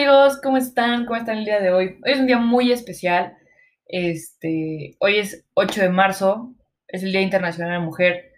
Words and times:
amigos, 0.00 0.40
¿cómo 0.42 0.56
están? 0.56 1.04
¿Cómo 1.04 1.18
están 1.18 1.38
el 1.38 1.44
día 1.44 1.60
de 1.60 1.70
hoy? 1.70 1.98
Hoy 2.02 2.12
es 2.12 2.20
un 2.20 2.26
día 2.26 2.38
muy 2.38 2.72
especial. 2.72 3.36
Este, 3.86 4.96
hoy 4.98 5.18
es 5.18 5.44
8 5.52 5.82
de 5.82 5.88
marzo, 5.90 6.54
es 6.88 7.02
el 7.02 7.12
Día 7.12 7.20
Internacional 7.20 7.70
de 7.70 7.78
la 7.78 7.84
Mujer 7.84 8.32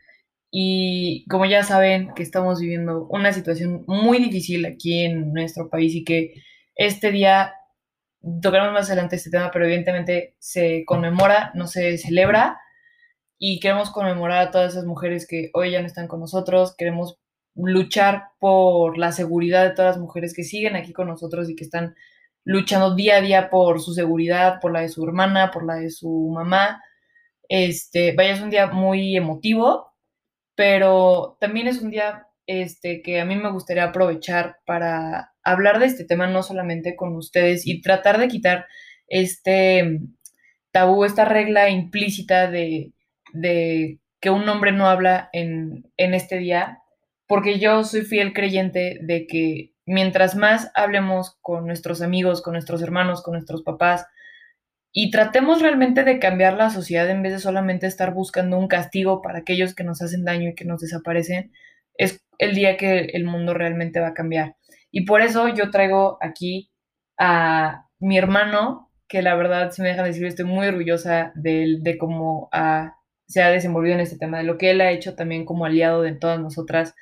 y 0.50 1.25
como 1.30 1.45
ya 1.46 1.62
saben 1.62 2.14
que 2.17 2.25
estamos 2.25 2.61
viviendo 2.61 3.07
una 3.11 3.32
situación 3.32 3.85
muy 3.86 4.18
difícil 4.18 4.67
aquí 4.67 5.04
en 5.04 5.32
nuestro 5.32 5.71
país 5.71 5.95
y 5.95 6.03
que 6.03 6.35
este 6.75 7.12
día 7.12 7.54
tocaremos 8.43 8.72
más 8.72 8.89
adelante 8.89 9.14
este 9.14 9.31
tema, 9.31 9.53
pero 9.53 9.64
evidentemente 9.67 10.35
se 10.40 10.82
conmemora, 10.85 11.53
no 11.54 11.68
se 11.68 11.96
celebra 11.96 12.61
y 13.39 13.61
queremos 13.61 13.93
conmemorar 13.93 14.49
a 14.49 14.50
todas 14.50 14.72
esas 14.72 14.85
mujeres 14.85 15.29
que 15.29 15.50
hoy 15.54 15.71
ya 15.71 15.81
no 15.81 15.86
están 15.86 16.08
con 16.08 16.18
nosotros, 16.18 16.75
queremos 16.76 17.21
luchar 17.54 18.29
por 18.38 18.98
la 18.98 19.12
seguridad 19.12 19.64
de 19.64 19.74
todas 19.74 19.96
las 19.96 20.02
mujeres 20.02 20.34
que 20.34 20.44
siguen 20.44 20.76
aquí 20.76 20.92
con 20.92 21.08
nosotros 21.08 21.50
y 21.50 21.56
que 21.56 21.64
están 21.64 21.94
luchando 22.44 22.94
día 22.94 23.16
a 23.16 23.20
día 23.20 23.50
por 23.50 23.80
su 23.80 23.94
seguridad, 23.94 24.61
por 24.61 24.72
la 24.72 24.80
de 24.80 24.88
su 24.88 25.04
hermana, 25.04 25.50
por 25.50 25.64
la 25.64 25.76
de 25.76 25.90
su 25.90 26.30
mamá. 26.34 26.82
Este, 27.48 28.14
vaya, 28.14 28.32
es 28.32 28.40
un 28.40 28.50
día 28.50 28.66
muy 28.68 29.16
emotivo, 29.16 29.92
pero 30.54 31.36
también 31.40 31.68
es 31.68 31.80
un 31.82 31.90
día 31.90 32.27
este, 32.47 33.02
que 33.02 33.20
a 33.20 33.25
mí 33.25 33.36
me 33.36 33.50
gustaría 33.50 33.84
aprovechar 33.84 34.58
para 34.66 35.33
hablar 35.44 35.78
de 35.78 35.86
este 35.86 36.05
tema 36.05 36.27
no 36.27 36.42
solamente 36.42 36.97
con 36.97 37.16
ustedes 37.16 37.66
y 37.66 37.80
tratar 37.83 38.19
de 38.19 38.28
quitar 38.28 38.66
este 39.08 40.00
tabú, 40.70 41.05
esta 41.05 41.25
regla 41.25 41.69
implícita 41.69 42.50
de, 42.50 42.92
de 43.33 43.98
que 44.20 44.31
un 44.31 44.48
hombre 44.48 44.72
no 44.72 44.89
habla 44.89 45.28
en, 45.33 45.91
en 45.97 46.14
este 46.14 46.39
día 46.39 46.81
porque 47.33 47.58
yo 47.58 47.83
soy 47.83 48.02
fiel 48.02 48.34
creyente 48.34 48.98
de 49.00 49.27
que 49.27 49.72
mientras 49.86 50.36
más 50.36 50.70
hablemos 50.75 51.38
con 51.41 51.64
nuestros 51.64 52.02
amigos, 52.02 52.42
con 52.42 52.52
nuestros 52.52 52.83
hermanos, 52.83 53.22
con 53.22 53.33
nuestros 53.33 53.62
papás, 53.62 54.06
y 54.92 55.11
tratemos 55.11 55.62
realmente 55.62 56.05
de 56.05 56.19
cambiar 56.19 56.58
la 56.58 56.69
sociedad 56.69 57.08
en 57.08 57.22
vez 57.22 57.33
de 57.33 57.38
solamente 57.38 57.86
estar 57.86 58.12
buscando 58.12 58.58
un 58.58 58.69
castigo 58.69 59.22
para 59.22 59.38
aquellos 59.38 59.75
que 59.75 59.83
nos 59.83 60.03
hacen 60.03 60.27
daño 60.27 60.50
y 60.50 60.55
que 60.55 60.66
nos 60.66 60.83
desaparecen, 60.83 61.53
es 61.94 62.22
el 62.36 62.55
día 62.55 62.77
que 62.77 62.98
el 63.14 63.25
mundo 63.25 63.55
realmente 63.55 63.98
va 63.98 64.08
a 64.08 64.14
cambiar. 64.14 64.56
Y 64.91 65.06
por 65.06 65.22
eso 65.22 65.48
yo 65.48 65.70
traigo 65.70 66.19
aquí 66.20 66.70
a 67.19 67.86
mi 67.98 68.19
hermano, 68.19 68.91
que 69.08 69.22
la 69.22 69.34
verdad, 69.36 69.70
si 69.70 69.80
me 69.80 69.88
dejan 69.88 70.05
decir, 70.05 70.27
estoy 70.27 70.44
muy 70.44 70.66
orgullosa 70.66 71.33
de, 71.34 71.62
él, 71.62 71.83
cómo 71.98 72.50
se 73.27 73.42
ha 73.42 73.48
desenvolvido 73.48 73.94
en 73.94 74.00
este 74.00 74.19
tema, 74.19 74.36
de 74.36 74.44
lo 74.44 74.58
que 74.58 74.70
él 74.70 74.83
ha 74.83 74.91
hecho 74.91 75.14
también 75.14 75.47
como 75.47 75.64
aliado 75.64 76.03
de 76.03 76.12
todas 76.12 76.38
nosotras 76.38 76.94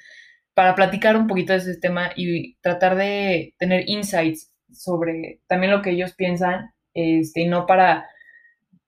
para 0.55 0.75
platicar 0.75 1.17
un 1.17 1.27
poquito 1.27 1.53
de 1.53 1.59
ese 1.61 1.77
tema 1.77 2.11
y 2.17 2.57
tratar 2.61 2.97
de 2.97 3.55
tener 3.59 3.89
insights 3.89 4.53
sobre 4.73 5.41
también 5.47 5.73
lo 5.73 5.83
que 5.83 5.91
ellos 5.91 6.15
piensan, 6.15 6.73
este, 6.95 7.43
y 7.43 7.49
no 7.49 7.67
para 7.67 8.07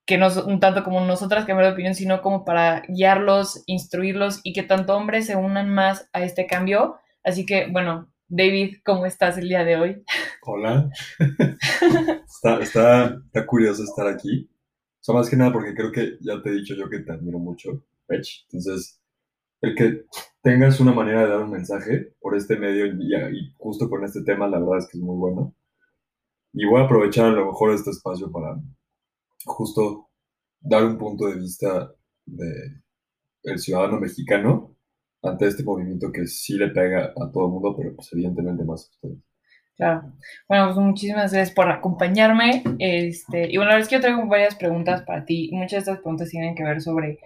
que 0.04 0.18
nos, 0.18 0.36
un 0.36 0.60
tanto 0.60 0.82
como 0.84 1.00
nosotras 1.00 1.44
cambiar 1.44 1.68
de 1.68 1.72
opinión, 1.74 1.94
sino 1.94 2.22
como 2.22 2.44
para 2.44 2.82
guiarlos, 2.88 3.62
instruirlos 3.66 4.40
y 4.42 4.52
que 4.52 4.62
tanto 4.62 4.96
hombres 4.96 5.26
se 5.26 5.36
unan 5.36 5.72
más 5.72 6.08
a 6.12 6.22
este 6.22 6.46
cambio. 6.46 6.96
Así 7.22 7.46
que, 7.46 7.68
bueno, 7.70 8.12
David, 8.28 8.78
¿cómo 8.84 9.06
estás 9.06 9.38
el 9.38 9.48
día 9.48 9.64
de 9.64 9.76
hoy? 9.76 10.02
Hola. 10.42 10.90
está, 12.26 12.60
está, 12.60 13.16
está, 13.26 13.46
curioso 13.46 13.84
estar 13.84 14.08
aquí. 14.08 14.50
O 15.00 15.04
sea, 15.04 15.14
más 15.14 15.30
que 15.30 15.36
nada 15.36 15.52
porque 15.52 15.74
creo 15.74 15.92
que 15.92 16.16
ya 16.20 16.40
te 16.42 16.50
he 16.50 16.54
dicho 16.54 16.74
yo 16.74 16.88
que 16.88 17.00
te 17.00 17.12
admiro 17.12 17.38
mucho, 17.38 17.84
Pech. 18.06 18.46
Entonces, 18.46 19.01
el 19.62 19.74
que 19.76 20.04
tengas 20.42 20.80
una 20.80 20.92
manera 20.92 21.22
de 21.22 21.28
dar 21.28 21.42
un 21.42 21.50
mensaje 21.50 22.14
por 22.20 22.36
este 22.36 22.56
medio 22.56 22.86
y, 22.86 23.54
justo 23.56 23.88
con 23.88 24.04
este 24.04 24.22
tema, 24.24 24.48
la 24.48 24.58
verdad 24.58 24.78
es 24.78 24.88
que 24.90 24.98
es 24.98 25.02
muy 25.02 25.16
bueno. 25.16 25.54
Y 26.52 26.66
voy 26.66 26.80
a 26.80 26.84
aprovechar 26.84 27.26
a 27.26 27.30
lo 27.30 27.46
mejor 27.46 27.72
este 27.72 27.90
espacio 27.90 28.30
para 28.30 28.60
justo 29.44 30.10
dar 30.60 30.84
un 30.84 30.98
punto 30.98 31.26
de 31.26 31.36
vista 31.36 31.90
del 32.26 32.82
el 33.44 33.58
ciudadano 33.58 33.98
mexicano 33.98 34.76
ante 35.22 35.46
este 35.46 35.64
movimiento 35.64 36.12
que 36.12 36.26
sí 36.26 36.56
le 36.58 36.68
pega 36.68 37.12
a 37.16 37.30
todo 37.32 37.46
el 37.46 37.52
mundo, 37.52 37.74
pero 37.76 37.94
pues 37.94 38.12
evidentemente 38.12 38.64
más 38.64 38.84
a 38.84 38.90
ustedes. 38.90 39.24
Claro. 39.76 40.12
Bueno, 40.48 40.66
pues 40.66 40.76
muchísimas 40.76 41.32
gracias 41.32 41.54
por 41.54 41.70
acompañarme. 41.70 42.62
Este, 42.78 43.50
y 43.50 43.56
bueno, 43.56 43.70
la 43.70 43.76
verdad 43.76 43.80
es 43.80 43.88
que 43.88 43.94
yo 43.96 44.00
traigo 44.00 44.26
varias 44.26 44.54
preguntas 44.56 45.02
para 45.02 45.24
ti. 45.24 45.50
Muchas 45.52 45.72
de 45.72 45.78
estas 45.78 45.98
preguntas 45.98 46.28
tienen 46.28 46.54
que 46.54 46.64
ver 46.64 46.80
sobre 46.80 47.18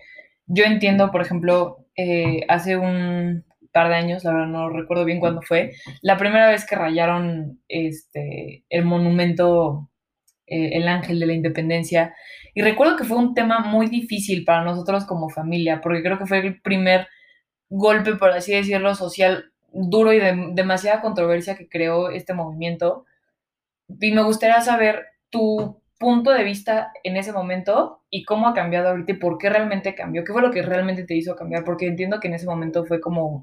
yo 0.46 0.64
entiendo, 0.64 1.10
por 1.10 1.22
ejemplo, 1.22 1.86
eh, 1.96 2.40
hace 2.48 2.76
un 2.76 3.44
par 3.72 3.88
de 3.88 3.96
años, 3.96 4.24
la 4.24 4.32
verdad 4.32 4.46
no 4.46 4.70
recuerdo 4.70 5.04
bien 5.04 5.20
cuándo 5.20 5.42
fue, 5.42 5.72
la 6.02 6.16
primera 6.16 6.48
vez 6.48 6.66
que 6.66 6.76
rayaron 6.76 7.60
este, 7.68 8.64
el 8.70 8.84
monumento, 8.84 9.90
eh, 10.46 10.70
el 10.74 10.88
Ángel 10.88 11.20
de 11.20 11.26
la 11.26 11.34
Independencia, 11.34 12.14
y 12.54 12.62
recuerdo 12.62 12.96
que 12.96 13.04
fue 13.04 13.18
un 13.18 13.34
tema 13.34 13.60
muy 13.60 13.88
difícil 13.88 14.44
para 14.44 14.64
nosotros 14.64 15.04
como 15.04 15.28
familia, 15.28 15.80
porque 15.82 16.02
creo 16.02 16.18
que 16.18 16.26
fue 16.26 16.38
el 16.38 16.60
primer 16.62 17.06
golpe, 17.68 18.14
por 18.14 18.30
así 18.30 18.54
decirlo, 18.54 18.94
social 18.94 19.52
duro 19.72 20.12
y 20.12 20.18
de 20.20 20.52
demasiada 20.54 21.02
controversia 21.02 21.56
que 21.56 21.68
creó 21.68 22.10
este 22.10 22.32
movimiento. 22.32 23.04
Y 24.00 24.12
me 24.12 24.22
gustaría 24.22 24.60
saber 24.60 25.04
tu 25.30 25.82
punto 25.98 26.30
de 26.30 26.44
vista 26.44 26.92
en 27.02 27.16
ese 27.16 27.32
momento 27.32 28.02
y 28.10 28.24
cómo 28.24 28.48
ha 28.48 28.54
cambiado 28.54 28.88
ahorita 28.88 29.12
y 29.12 29.16
por 29.16 29.38
qué 29.38 29.50
realmente 29.50 29.94
cambió, 29.94 30.24
qué 30.24 30.32
fue 30.32 30.42
lo 30.42 30.50
que 30.50 30.62
realmente 30.62 31.04
te 31.04 31.16
hizo 31.16 31.36
cambiar, 31.36 31.64
porque 31.64 31.86
entiendo 31.86 32.20
que 32.20 32.28
en 32.28 32.34
ese 32.34 32.46
momento 32.46 32.84
fue 32.84 33.00
como 33.00 33.42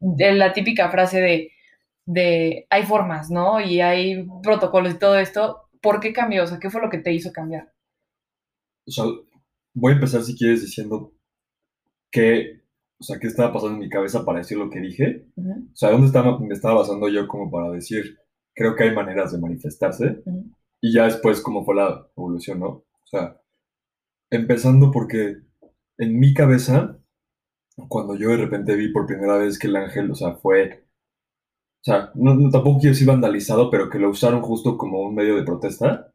de 0.00 0.32
la 0.32 0.52
típica 0.52 0.90
frase 0.90 1.20
de, 1.20 1.52
de 2.04 2.66
hay 2.70 2.82
formas, 2.84 3.30
¿no? 3.30 3.60
Y 3.60 3.80
hay 3.80 4.26
protocolos 4.42 4.94
y 4.94 4.98
todo 4.98 5.18
esto, 5.18 5.68
¿por 5.80 6.00
qué 6.00 6.12
cambió? 6.12 6.44
O 6.44 6.46
sea, 6.46 6.58
¿qué 6.58 6.70
fue 6.70 6.80
lo 6.80 6.90
que 6.90 6.98
te 6.98 7.12
hizo 7.12 7.32
cambiar? 7.32 7.72
O 8.86 8.90
sea, 8.90 9.04
voy 9.74 9.92
a 9.92 9.94
empezar 9.96 10.22
si 10.22 10.36
quieres 10.36 10.62
diciendo 10.62 11.12
qué, 12.10 12.60
o 12.98 13.04
sea, 13.04 13.18
qué 13.18 13.26
estaba 13.26 13.52
pasando 13.52 13.74
en 13.74 13.80
mi 13.80 13.88
cabeza 13.88 14.24
para 14.24 14.38
decir 14.38 14.58
lo 14.58 14.70
que 14.70 14.80
dije. 14.80 15.26
O 15.36 15.76
sea, 15.76 15.90
¿dónde 15.90 16.06
estaba, 16.06 16.38
me 16.38 16.54
estaba 16.54 16.76
basando 16.76 17.08
yo 17.08 17.26
como 17.26 17.50
para 17.50 17.70
decir, 17.70 18.18
creo 18.54 18.74
que 18.74 18.84
hay 18.84 18.94
maneras 18.94 19.32
de 19.32 19.38
manifestarse? 19.38 20.22
Y 20.80 20.92
ya 20.92 21.04
después 21.04 21.40
cómo 21.40 21.64
fue 21.64 21.74
la 21.76 22.08
evolución, 22.16 22.60
¿no? 22.60 22.68
O 22.68 23.06
sea, 23.06 23.40
empezando 24.30 24.90
porque 24.90 25.36
en 25.98 26.18
mi 26.18 26.34
cabeza, 26.34 26.98
cuando 27.88 28.16
yo 28.16 28.30
de 28.30 28.38
repente 28.38 28.76
vi 28.76 28.92
por 28.92 29.06
primera 29.06 29.38
vez 29.38 29.58
que 29.58 29.68
el 29.68 29.76
ángel, 29.76 30.10
o 30.10 30.14
sea, 30.14 30.34
fue, 30.36 30.86
o 31.80 31.84
sea, 31.84 32.10
no, 32.14 32.50
tampoco 32.50 32.80
quiero 32.80 32.94
decir 32.94 33.06
vandalizado, 33.06 33.70
pero 33.70 33.88
que 33.90 33.98
lo 33.98 34.10
usaron 34.10 34.42
justo 34.42 34.76
como 34.76 35.00
un 35.02 35.14
medio 35.14 35.36
de 35.36 35.44
protesta, 35.44 36.12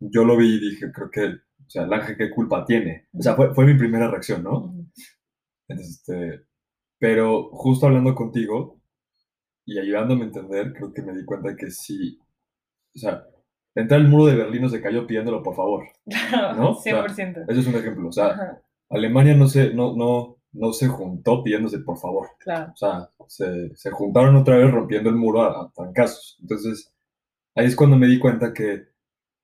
yo 0.00 0.24
lo 0.24 0.36
vi 0.36 0.56
y 0.56 0.60
dije, 0.70 0.92
creo 0.92 1.10
que, 1.10 1.24
o 1.26 1.70
sea, 1.70 1.84
el 1.84 1.92
ángel 1.92 2.16
qué 2.16 2.30
culpa 2.30 2.64
tiene. 2.64 3.08
O 3.12 3.22
sea, 3.22 3.34
fue, 3.34 3.54
fue 3.54 3.66
mi 3.66 3.76
primera 3.76 4.08
reacción, 4.10 4.42
¿no? 4.42 4.74
este, 5.68 6.46
pero 6.98 7.50
justo 7.52 7.86
hablando 7.86 8.14
contigo 8.14 8.80
y 9.64 9.78
ayudándome 9.78 10.22
a 10.22 10.26
entender, 10.26 10.72
creo 10.72 10.92
que 10.92 11.02
me 11.02 11.14
di 11.14 11.24
cuenta 11.24 11.56
que 11.56 11.70
sí, 11.70 12.18
o 12.94 12.98
sea, 12.98 13.26
entrar 13.78 14.00
el 14.00 14.08
muro 14.08 14.26
de 14.26 14.34
Berlín 14.34 14.62
no 14.62 14.68
se 14.68 14.82
cayó 14.82 15.06
pidiéndolo 15.06 15.42
por 15.42 15.54
favor. 15.54 15.84
¿no? 16.56 16.74
100%. 16.76 17.44
ese 17.48 17.60
es 17.60 17.66
un 17.66 17.74
ejemplo. 17.74 18.08
O 18.08 18.12
sea, 18.12 18.60
Alemania 18.90 19.34
no 19.34 19.46
se, 19.46 19.72
no, 19.72 19.94
no, 19.94 20.36
no 20.52 20.72
se 20.72 20.88
juntó 20.88 21.42
pidiéndose 21.42 21.78
por 21.80 21.98
favor. 21.98 22.28
Claro. 22.40 22.72
O 22.72 22.76
sea, 22.76 23.10
se, 23.28 23.76
se 23.76 23.90
juntaron 23.90 24.36
otra 24.36 24.56
vez 24.56 24.70
rompiendo 24.70 25.10
el 25.10 25.16
muro 25.16 25.42
a, 25.42 25.62
a, 25.62 25.72
trancazos. 25.74 26.38
Entonces, 26.40 26.92
ahí 27.54 27.66
es 27.66 27.76
cuando 27.76 27.96
me 27.96 28.08
di 28.08 28.18
cuenta 28.18 28.52
que 28.52 28.88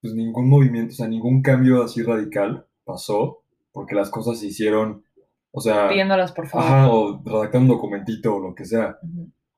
pues, 0.00 0.14
ningún 0.14 0.48
movimiento, 0.48 0.92
o 0.92 0.96
sea, 0.96 1.08
ningún 1.08 1.40
cambio 1.40 1.82
así 1.84 2.02
radical 2.02 2.66
pasó 2.84 3.42
porque 3.72 3.94
las 3.94 4.10
cosas 4.10 4.38
se 4.38 4.46
hicieron, 4.46 5.04
o 5.50 5.60
sea... 5.60 5.88
Pidiéndolas 5.88 6.32
por 6.32 6.46
favor. 6.46 6.66
Ajá, 6.66 6.92
o 6.92 7.22
redactando 7.24 7.72
un 7.72 7.78
documentito 7.78 8.36
o 8.36 8.40
lo 8.40 8.54
que 8.54 8.64
sea. 8.64 8.98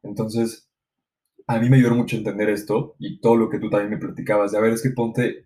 Entonces, 0.02 0.65
a 1.46 1.58
mí 1.58 1.68
me 1.68 1.76
ayudó 1.76 1.94
mucho 1.94 2.16
entender 2.16 2.50
esto 2.50 2.96
y 2.98 3.20
todo 3.20 3.36
lo 3.36 3.48
que 3.48 3.58
tú 3.58 3.70
también 3.70 3.90
me 3.90 3.98
platicabas, 3.98 4.52
de 4.52 4.58
a 4.58 4.60
ver, 4.60 4.72
es 4.72 4.82
que 4.82 4.90
ponte 4.90 5.44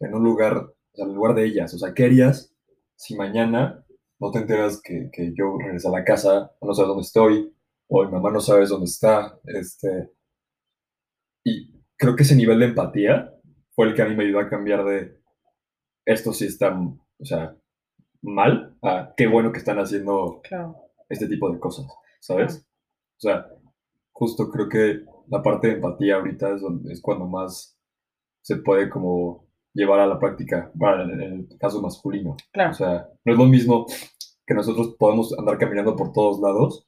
en 0.00 0.14
un 0.14 0.24
lugar, 0.24 0.56
o 0.56 0.74
sea, 0.94 1.04
en 1.04 1.10
el 1.10 1.16
lugar 1.16 1.34
de 1.34 1.44
ellas, 1.44 1.72
o 1.74 1.78
sea, 1.78 1.92
¿qué 1.94 2.04
harías 2.04 2.54
si 2.96 3.16
mañana 3.16 3.84
no 4.18 4.30
te 4.30 4.38
enteras 4.38 4.80
que, 4.82 5.10
que 5.12 5.32
yo 5.36 5.56
regresé 5.58 5.88
a 5.88 5.92
la 5.92 6.04
casa, 6.04 6.52
no 6.60 6.74
sabes 6.74 6.88
dónde 6.88 7.02
estoy, 7.02 7.54
o 7.88 8.04
mi 8.04 8.12
mamá 8.12 8.30
no 8.30 8.40
sabes 8.40 8.70
dónde 8.70 8.86
está, 8.86 9.38
este, 9.44 10.10
y 11.44 11.82
creo 11.96 12.16
que 12.16 12.22
ese 12.22 12.36
nivel 12.36 12.60
de 12.60 12.66
empatía 12.66 13.32
fue 13.74 13.88
el 13.88 13.94
que 13.94 14.02
a 14.02 14.06
mí 14.06 14.14
me 14.14 14.24
ayudó 14.24 14.40
a 14.40 14.48
cambiar 14.48 14.84
de 14.84 15.20
esto 16.04 16.32
sí 16.32 16.46
está, 16.46 16.76
o 16.76 17.24
sea, 17.24 17.56
mal, 18.22 18.76
a 18.82 19.12
qué 19.16 19.26
bueno 19.26 19.52
que 19.52 19.58
están 19.58 19.78
haciendo 19.78 20.40
este 21.08 21.28
tipo 21.28 21.50
de 21.50 21.58
cosas, 21.58 21.86
¿sabes? 22.20 22.64
O 23.16 23.20
sea, 23.20 23.46
justo 24.12 24.50
creo 24.50 24.68
que 24.68 25.04
la 25.28 25.42
parte 25.42 25.68
de 25.68 25.74
empatía 25.74 26.16
ahorita 26.16 26.54
es, 26.54 26.62
es 26.90 27.00
cuando 27.00 27.26
más 27.26 27.78
se 28.42 28.56
puede 28.56 28.88
como 28.90 29.46
llevar 29.74 30.00
a 30.00 30.06
la 30.06 30.18
práctica, 30.18 30.70
para 30.78 31.04
en 31.04 31.20
el 31.20 31.48
caso 31.58 31.80
masculino. 31.80 32.36
Claro. 32.52 32.70
O 32.70 32.74
sea, 32.74 33.08
no 33.24 33.32
es 33.32 33.38
lo 33.38 33.46
mismo 33.46 33.86
que 34.46 34.54
nosotros 34.54 34.96
podemos 34.98 35.36
andar 35.38 35.58
caminando 35.58 35.96
por 35.96 36.12
todos 36.12 36.40
lados 36.40 36.86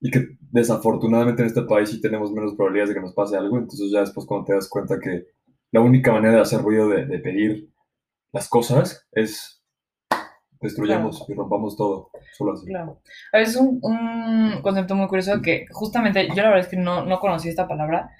y 0.00 0.10
que 0.10 0.36
desafortunadamente 0.40 1.42
en 1.42 1.48
este 1.48 1.62
país 1.62 1.90
sí 1.90 2.00
tenemos 2.00 2.32
menos 2.32 2.54
probabilidades 2.54 2.90
de 2.90 2.94
que 2.96 3.00
nos 3.00 3.14
pase 3.14 3.36
algo, 3.36 3.56
entonces 3.58 3.90
ya 3.92 4.00
después 4.00 4.26
cuando 4.26 4.46
te 4.46 4.54
das 4.54 4.68
cuenta 4.68 4.98
que 5.00 5.26
la 5.70 5.80
única 5.80 6.12
manera 6.12 6.34
de 6.34 6.40
hacer 6.40 6.60
ruido, 6.60 6.88
de, 6.88 7.06
de 7.06 7.18
pedir 7.18 7.72
las 8.32 8.48
cosas, 8.48 9.08
es 9.12 9.61
destruyamos 10.62 11.24
y 11.28 11.34
rompamos 11.34 11.76
todo, 11.76 12.10
solo 12.36 12.52
así. 12.52 12.66
Claro. 12.66 13.00
Es 13.32 13.56
un, 13.56 13.80
un, 13.82 14.62
concepto 14.62 14.94
muy 14.94 15.08
curioso 15.08 15.42
que 15.42 15.66
justamente 15.70 16.28
yo 16.28 16.42
la 16.42 16.48
verdad 16.48 16.60
es 16.60 16.68
que 16.68 16.76
no, 16.76 17.04
no 17.04 17.18
conocí 17.18 17.48
esta 17.48 17.68
palabra, 17.68 18.10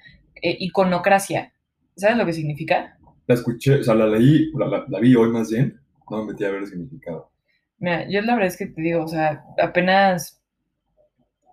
eh, 0.41 0.57
iconocracia. 0.59 1.53
¿Sabes 1.95 2.17
lo 2.17 2.25
que 2.25 2.33
significa? 2.33 2.97
La 3.27 3.35
escuché, 3.35 3.79
o 3.79 3.83
sea, 3.83 3.95
la 3.95 4.07
leí, 4.07 4.51
la, 4.53 4.67
la, 4.67 4.85
la 4.87 4.99
vi 4.99 5.15
hoy 5.15 5.29
más 5.29 5.49
bien, 5.49 5.79
no 6.09 6.23
me 6.23 6.31
metí 6.31 6.43
a 6.43 6.51
ver 6.51 6.61
el 6.61 6.67
significado. 6.67 7.31
Mira, 7.79 8.07
yo 8.09 8.21
la 8.21 8.33
verdad 8.33 8.47
es 8.47 8.57
que 8.57 8.67
te 8.67 8.81
digo, 8.81 9.03
o 9.03 9.07
sea, 9.07 9.43
apenas 9.61 10.41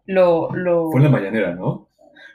lo... 0.07 0.51
lo... 0.55 0.91
Fue 0.91 1.01
en 1.01 1.05
la 1.05 1.11
mañanera, 1.11 1.55
¿no? 1.55 1.89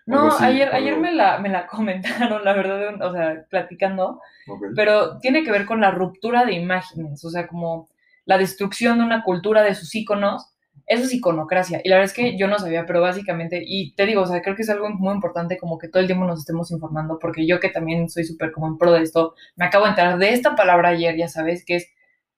No, 0.06 0.28
así, 0.28 0.44
ayer, 0.44 0.68
algo... 0.68 0.78
ayer 0.78 1.00
me, 1.00 1.14
la, 1.14 1.40
me 1.40 1.50
la 1.50 1.68
comentaron, 1.68 2.44
la 2.44 2.54
verdad, 2.54 3.02
o 3.02 3.12
sea, 3.12 3.46
platicando, 3.50 4.22
okay. 4.48 4.70
pero 4.76 5.18
tiene 5.20 5.44
que 5.44 5.52
ver 5.52 5.66
con 5.66 5.82
la 5.82 5.92
ruptura 5.92 6.46
de 6.46 6.54
imágenes, 6.54 7.24
o 7.26 7.30
sea, 7.30 7.48
como 7.48 7.90
la 8.26 8.38
destrucción 8.38 8.98
de 8.98 9.06
una 9.06 9.24
cultura 9.24 9.64
de 9.64 9.76
sus 9.76 9.94
íconos, 9.96 10.52
eso 10.88 11.06
es 11.06 11.14
iconocracia. 11.14 11.82
Y 11.84 11.90
la 11.90 11.96
verdad 11.96 12.12
es 12.12 12.16
que 12.16 12.38
yo 12.38 12.48
no 12.48 12.60
sabía, 12.60 12.86
pero 12.86 13.02
básicamente, 13.02 13.64
y 13.66 13.96
te 13.96 14.06
digo, 14.06 14.22
o 14.22 14.26
sea, 14.26 14.42
creo 14.42 14.56
que 14.56 14.62
es 14.64 14.70
algo 14.70 14.90
muy 14.90 15.14
importante 15.14 15.58
como 15.58 15.78
que 15.78 15.88
todo 15.88 16.02
el 16.02 16.08
tiempo 16.08 16.26
nos 16.26 16.40
estemos 16.40 16.72
informando, 16.72 17.18
porque 17.20 17.48
yo 17.48 17.60
que 17.60 17.70
también 17.70 18.10
soy 18.10 18.24
súper 18.24 18.52
como 18.52 18.68
en 18.68 18.78
pro 18.78 18.92
de 18.92 19.02
esto, 19.02 19.34
me 19.56 19.66
acabo 19.66 19.86
de 19.86 19.92
enterar 19.92 20.18
de 20.18 20.30
esta 20.34 20.56
palabra 20.56 20.90
ayer, 20.90 21.16
ya 21.18 21.28
sabes, 21.28 21.64
que 21.66 21.78
es 21.78 21.88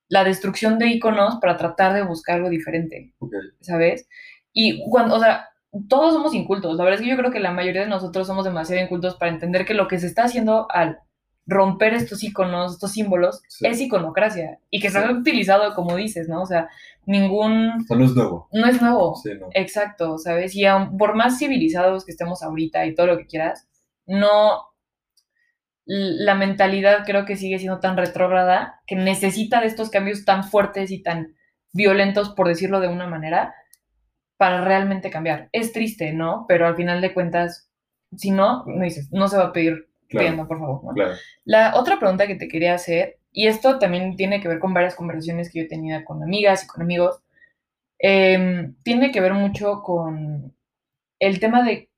la 0.10 0.24
destrucción 0.24 0.80
de 0.80 0.88
iconos 0.88 1.38
para 1.42 1.58
tratar 1.58 1.94
de 1.94 2.04
buscar 2.04 2.38
algo 2.38 2.50
diferente, 2.50 3.14
okay. 3.20 3.40
¿sabes? 3.62 4.08
Y 4.54 4.90
cuando, 4.90 5.16
o 5.16 5.20
sea, 5.20 5.50
todos 5.90 6.14
somos 6.14 6.34
incultos. 6.34 6.76
La 6.78 6.84
verdad 6.84 7.00
es 7.00 7.04
que 7.04 7.12
yo 7.12 7.18
creo 7.18 7.32
que 7.32 7.40
la 7.40 7.52
mayoría 7.52 7.82
de 7.82 7.88
nosotros 7.88 8.26
somos 8.28 8.46
demasiado 8.46 8.82
incultos 8.82 9.16
para 9.16 9.32
entender 9.32 9.66
que 9.66 9.74
lo 9.74 9.88
que 9.88 10.00
se 10.00 10.08
está 10.08 10.24
haciendo 10.24 10.68
al 10.72 11.00
romper 11.48 11.94
estos 11.94 12.24
iconos, 12.24 12.74
estos 12.74 12.92
símbolos, 12.92 13.42
sí. 13.48 13.66
es 13.66 13.80
iconocracia. 13.80 14.60
Y 14.70 14.82
que 14.82 14.90
se 14.90 15.00
ha 15.00 15.10
utilizado, 15.10 15.74
como 15.74 15.96
dices, 15.96 16.28
¿no? 16.28 16.42
O 16.42 16.46
sea, 16.46 16.70
ningún... 17.06 17.86
No 17.90 18.06
es 18.06 18.14
nuevo. 18.14 18.50
No 18.52 18.68
es 18.68 18.82
nuevo. 18.82 19.16
Sí, 19.16 19.32
no. 19.40 19.48
Exacto, 19.54 20.18
¿sabes? 20.18 20.54
Y 20.56 20.66
aun, 20.66 20.98
por 20.98 21.16
más 21.16 21.40
civilizados 21.40 22.06
que 22.06 22.12
estemos 22.12 22.44
ahorita 22.44 22.86
y 22.86 22.94
todo 22.94 23.08
lo 23.08 23.18
que 23.18 23.26
quieras, 23.26 23.68
no... 24.06 24.62
La 25.86 26.36
mentalidad 26.36 27.06
creo 27.06 27.24
que 27.24 27.38
sigue 27.38 27.60
siendo 27.60 27.80
tan 27.80 27.96
retrógrada 27.96 28.82
que 28.86 28.98
necesita 28.98 29.62
de 29.62 29.68
estos 29.68 29.90
cambios 29.90 30.26
tan 30.26 30.44
fuertes 30.44 30.92
y 30.92 31.02
tan 31.02 31.38
violentos, 31.72 32.32
por 32.32 32.50
decirlo 32.50 32.82
de 32.82 32.90
una 32.90 33.08
manera, 33.08 33.56
para 34.36 34.66
realmente 34.66 35.10
cambiar. 35.10 35.48
Es 35.54 35.72
triste, 35.72 36.12
¿no? 36.12 36.44
Pero 36.50 36.68
al 36.68 36.76
final 36.76 37.00
de 37.00 37.14
cuentas, 37.14 37.72
si 38.18 38.32
no, 38.32 38.66
no 38.66 38.84
dices, 38.84 39.08
no 39.14 39.30
se 39.30 39.38
va 39.38 39.46
a 39.46 39.54
pedir 39.54 39.87
claro. 40.08 40.48
por 40.48 40.60
favor. 40.60 40.84
¿no? 40.84 40.94
Claro. 40.94 41.14
La 41.46 41.76
otra 41.76 42.00
pregunta 42.00 42.28
que 42.28 42.36
te 42.36 42.48
quería 42.48 42.74
hacer, 42.74 43.20
y 43.32 43.48
esto 43.48 43.80
también 43.80 44.16
tiene 44.16 44.42
que 44.42 44.48
ver 44.48 44.60
con 44.60 44.74
varias 44.74 44.96
conversaciones 44.96 45.52
que 45.52 45.60
yo 45.60 45.66
he 45.66 45.70
tenido 45.70 46.04
con 46.06 46.24
amigas 46.24 46.64
y 46.64 46.68
con 46.68 46.82
amigos, 46.82 47.22
eh, 48.00 48.72
tiene 48.84 49.12
que 49.12 49.22
ver 49.22 49.34
mucho 49.34 49.82
con 49.84 50.56
el 51.20 51.40
tema 51.40 51.64
de, 51.64 51.90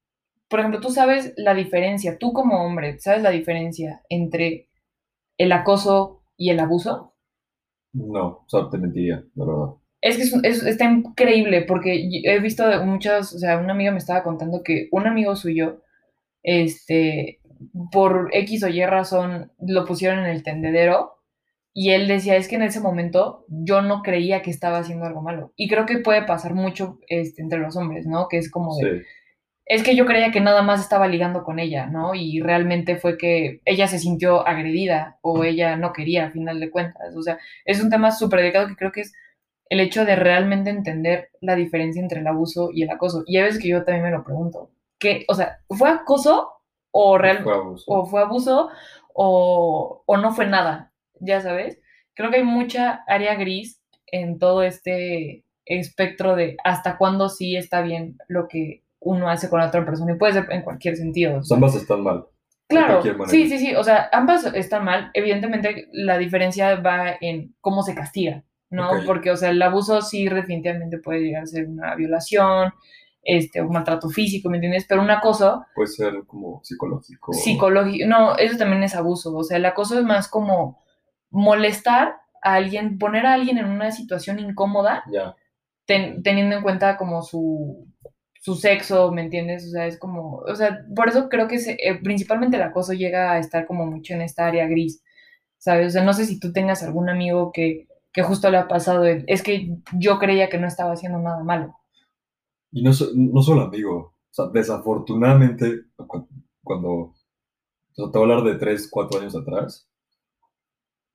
por 0.47 0.59
ejemplo, 0.59 0.79
tú 0.79 0.89
sabes 0.89 1.33
la 1.37 1.53
diferencia, 1.53 2.17
tú 2.17 2.33
como 2.33 2.65
hombre, 2.65 2.99
¿sabes 2.99 3.21
la 3.21 3.31
diferencia 3.31 4.01
entre 4.09 4.67
el 5.37 5.51
acoso 5.51 6.21
y 6.37 6.49
el 6.51 6.59
abuso? 6.59 7.13
No, 7.93 8.25
o 8.25 8.45
sea, 8.47 8.69
te 8.69 8.77
mentiría, 8.77 9.23
la 9.35 9.45
verdad. 9.45 9.75
Es 10.01 10.15
que 10.15 10.23
es, 10.23 10.33
es, 10.43 10.63
está 10.63 10.85
increíble 10.85 11.63
porque 11.63 12.09
he 12.23 12.39
visto 12.39 12.63
muchas, 12.85 13.33
o 13.33 13.39
sea, 13.39 13.57
una 13.57 13.73
amiga 13.73 13.91
me 13.91 13.97
estaba 13.97 14.23
contando 14.23 14.63
que 14.63 14.87
un 14.91 15.07
amigo 15.07 15.35
suyo, 15.35 15.81
este, 16.43 17.38
por 17.91 18.29
X 18.33 18.63
o 18.63 18.67
Y 18.67 18.85
razón, 18.85 19.51
lo 19.59 19.85
pusieron 19.85 20.19
en 20.19 20.27
el 20.27 20.43
tendedero 20.43 21.19
y 21.73 21.91
él 21.91 22.07
decía, 22.07 22.35
es 22.35 22.47
que 22.47 22.55
en 22.55 22.63
ese 22.63 22.79
momento 22.79 23.45
yo 23.47 23.81
no 23.81 24.01
creía 24.01 24.41
que 24.41 24.51
estaba 24.51 24.79
haciendo 24.79 25.05
algo 25.05 25.21
malo. 25.21 25.53
Y 25.55 25.69
creo 25.69 25.85
que 25.85 25.99
puede 25.99 26.23
pasar 26.23 26.53
mucho 26.53 26.99
este, 27.07 27.41
entre 27.41 27.59
los 27.59 27.75
hombres, 27.77 28.05
¿no? 28.05 28.27
Que 28.27 28.37
es 28.37 28.51
como 28.51 28.75
de... 28.77 28.99
Sí. 28.99 29.05
Es 29.65 29.83
que 29.83 29.95
yo 29.95 30.07
creía 30.07 30.31
que 30.31 30.41
nada 30.41 30.63
más 30.63 30.81
estaba 30.81 31.07
ligando 31.07 31.43
con 31.43 31.59
ella, 31.59 31.85
¿no? 31.85 32.15
Y 32.15 32.41
realmente 32.41 32.95
fue 32.97 33.19
que 33.19 33.61
ella 33.65 33.87
se 33.87 33.99
sintió 33.99 34.47
agredida 34.47 35.19
o 35.21 35.43
ella 35.43 35.75
no 35.75 35.93
quería, 35.93 36.25
al 36.25 36.31
final 36.31 36.59
de 36.59 36.71
cuentas. 36.71 37.15
O 37.15 37.21
sea, 37.21 37.37
es 37.65 37.81
un 37.81 37.91
tema 37.91 38.09
súper 38.09 38.39
delicado 38.39 38.67
que 38.67 38.75
creo 38.75 38.91
que 38.91 39.01
es 39.01 39.13
el 39.69 39.79
hecho 39.79 40.05
de 40.05 40.15
realmente 40.15 40.71
entender 40.71 41.29
la 41.39 41.55
diferencia 41.55 42.01
entre 42.01 42.21
el 42.21 42.27
abuso 42.27 42.71
y 42.73 42.81
el 42.81 42.89
acoso. 42.89 43.23
Y 43.27 43.37
a 43.37 43.43
veces 43.43 43.61
que 43.61 43.69
yo 43.69 43.83
también 43.83 44.05
me 44.05 44.11
lo 44.11 44.23
pregunto. 44.23 44.71
¿Qué, 44.97 45.23
o 45.27 45.35
sea, 45.35 45.59
¿fue 45.69 45.89
acoso 45.89 46.49
o, 46.91 47.17
real, 47.17 47.43
fue 47.43 47.53
abuso. 47.53 47.83
o 47.87 48.05
fue 48.05 48.21
abuso 48.21 48.69
o, 49.13 50.03
o 50.05 50.17
no 50.17 50.31
fue 50.31 50.47
nada? 50.47 50.91
Ya 51.19 51.41
sabes. 51.41 51.79
Creo 52.13 52.31
que 52.31 52.37
hay 52.37 52.43
mucha 52.43 53.03
área 53.07 53.35
gris 53.35 53.81
en 54.07 54.39
todo 54.39 54.63
este 54.63 55.43
espectro 55.65 56.35
de 56.35 56.57
hasta 56.63 56.97
cuándo 56.97 57.29
sí 57.29 57.55
está 57.55 57.81
bien 57.81 58.17
lo 58.27 58.47
que 58.47 58.83
uno 58.99 59.29
hace 59.29 59.49
con 59.49 59.59
la 59.59 59.67
otra 59.67 59.85
persona. 59.85 60.13
Y 60.13 60.17
puede 60.17 60.33
ser 60.33 60.47
en 60.49 60.63
cualquier 60.63 60.95
sentido. 60.95 61.41
Ambas 61.51 61.75
están 61.75 62.03
mal. 62.03 62.25
Claro, 62.67 63.01
sí, 63.27 63.49
sí, 63.49 63.57
sí. 63.57 63.75
O 63.75 63.83
sea, 63.83 64.09
ambas 64.11 64.45
están 64.53 64.85
mal. 64.85 65.09
Evidentemente, 65.13 65.87
la 65.91 66.17
diferencia 66.17 66.75
va 66.75 67.15
en 67.19 67.55
cómo 67.61 67.81
se 67.81 67.95
castiga. 67.95 68.43
¿no? 68.69 68.91
Okay. 68.91 69.05
Porque, 69.05 69.31
o 69.31 69.35
sea, 69.35 69.49
el 69.49 69.61
abuso 69.61 70.01
sí 70.01 70.27
definitivamente 70.27 70.99
puede 70.99 71.21
llegar 71.21 71.43
a 71.43 71.47
ser 71.47 71.67
una 71.67 71.95
violación, 71.95 72.73
este, 73.37 73.61
un 73.61 73.71
maltrato 73.71 74.09
físico, 74.09 74.49
¿me 74.49 74.57
entiendes? 74.57 74.85
Pero 74.87 75.01
un 75.01 75.11
acoso... 75.11 75.65
Puede 75.75 75.87
ser 75.87 76.23
como 76.25 76.61
psicológico. 76.63 77.33
Psicológico, 77.33 78.07
no, 78.07 78.35
eso 78.37 78.57
también 78.57 78.83
es 78.83 78.95
abuso, 78.95 79.35
o 79.35 79.43
sea, 79.43 79.57
el 79.57 79.65
acoso 79.65 79.97
es 79.97 80.05
más 80.05 80.27
como 80.27 80.83
molestar 81.29 82.15
a 82.41 82.55
alguien, 82.55 82.97
poner 82.97 83.25
a 83.25 83.33
alguien 83.33 83.57
en 83.57 83.65
una 83.65 83.91
situación 83.91 84.39
incómoda, 84.39 85.03
yeah. 85.11 85.35
ten, 85.85 86.23
teniendo 86.23 86.57
en 86.57 86.63
cuenta 86.63 86.97
como 86.97 87.21
su, 87.21 87.87
su 88.41 88.55
sexo, 88.55 89.11
¿me 89.11 89.21
entiendes? 89.21 89.67
O 89.67 89.69
sea, 89.69 89.85
es 89.85 89.99
como, 89.99 90.37
o 90.37 90.55
sea, 90.55 90.85
por 90.95 91.09
eso 91.09 91.29
creo 91.29 91.47
que 91.47 91.59
se, 91.59 91.73
eh, 91.73 91.99
principalmente 92.01 92.57
el 92.57 92.63
acoso 92.63 92.93
llega 92.93 93.33
a 93.33 93.39
estar 93.39 93.67
como 93.67 93.85
mucho 93.85 94.13
en 94.13 94.21
esta 94.21 94.47
área 94.47 94.67
gris, 94.67 95.03
¿sabes? 95.57 95.87
O 95.87 95.89
sea, 95.91 96.03
no 96.03 96.13
sé 96.13 96.25
si 96.25 96.39
tú 96.39 96.51
tengas 96.51 96.83
algún 96.83 97.09
amigo 97.09 97.51
que 97.51 97.89
que 98.11 98.23
justo 98.23 98.49
le 98.49 98.57
ha 98.57 98.67
pasado, 98.67 99.05
es 99.05 99.43
que 99.43 99.77
yo 99.93 100.19
creía 100.19 100.49
que 100.49 100.57
no 100.57 100.67
estaba 100.67 100.93
haciendo 100.93 101.19
nada 101.19 101.43
malo. 101.43 101.78
Y 102.71 102.83
no, 102.83 102.91
no 103.15 103.41
solo 103.41 103.61
amigo, 103.61 103.97
o 103.97 104.31
sea, 104.31 104.47
desafortunadamente, 104.47 105.85
cuando, 106.63 106.89
o 106.91 107.15
sea, 107.93 108.11
te 108.11 108.19
voy 108.19 108.29
a 108.29 108.35
hablar 108.35 108.53
de 108.53 108.59
3, 108.59 108.89
4 108.91 109.19
años 109.19 109.35
atrás, 109.35 109.89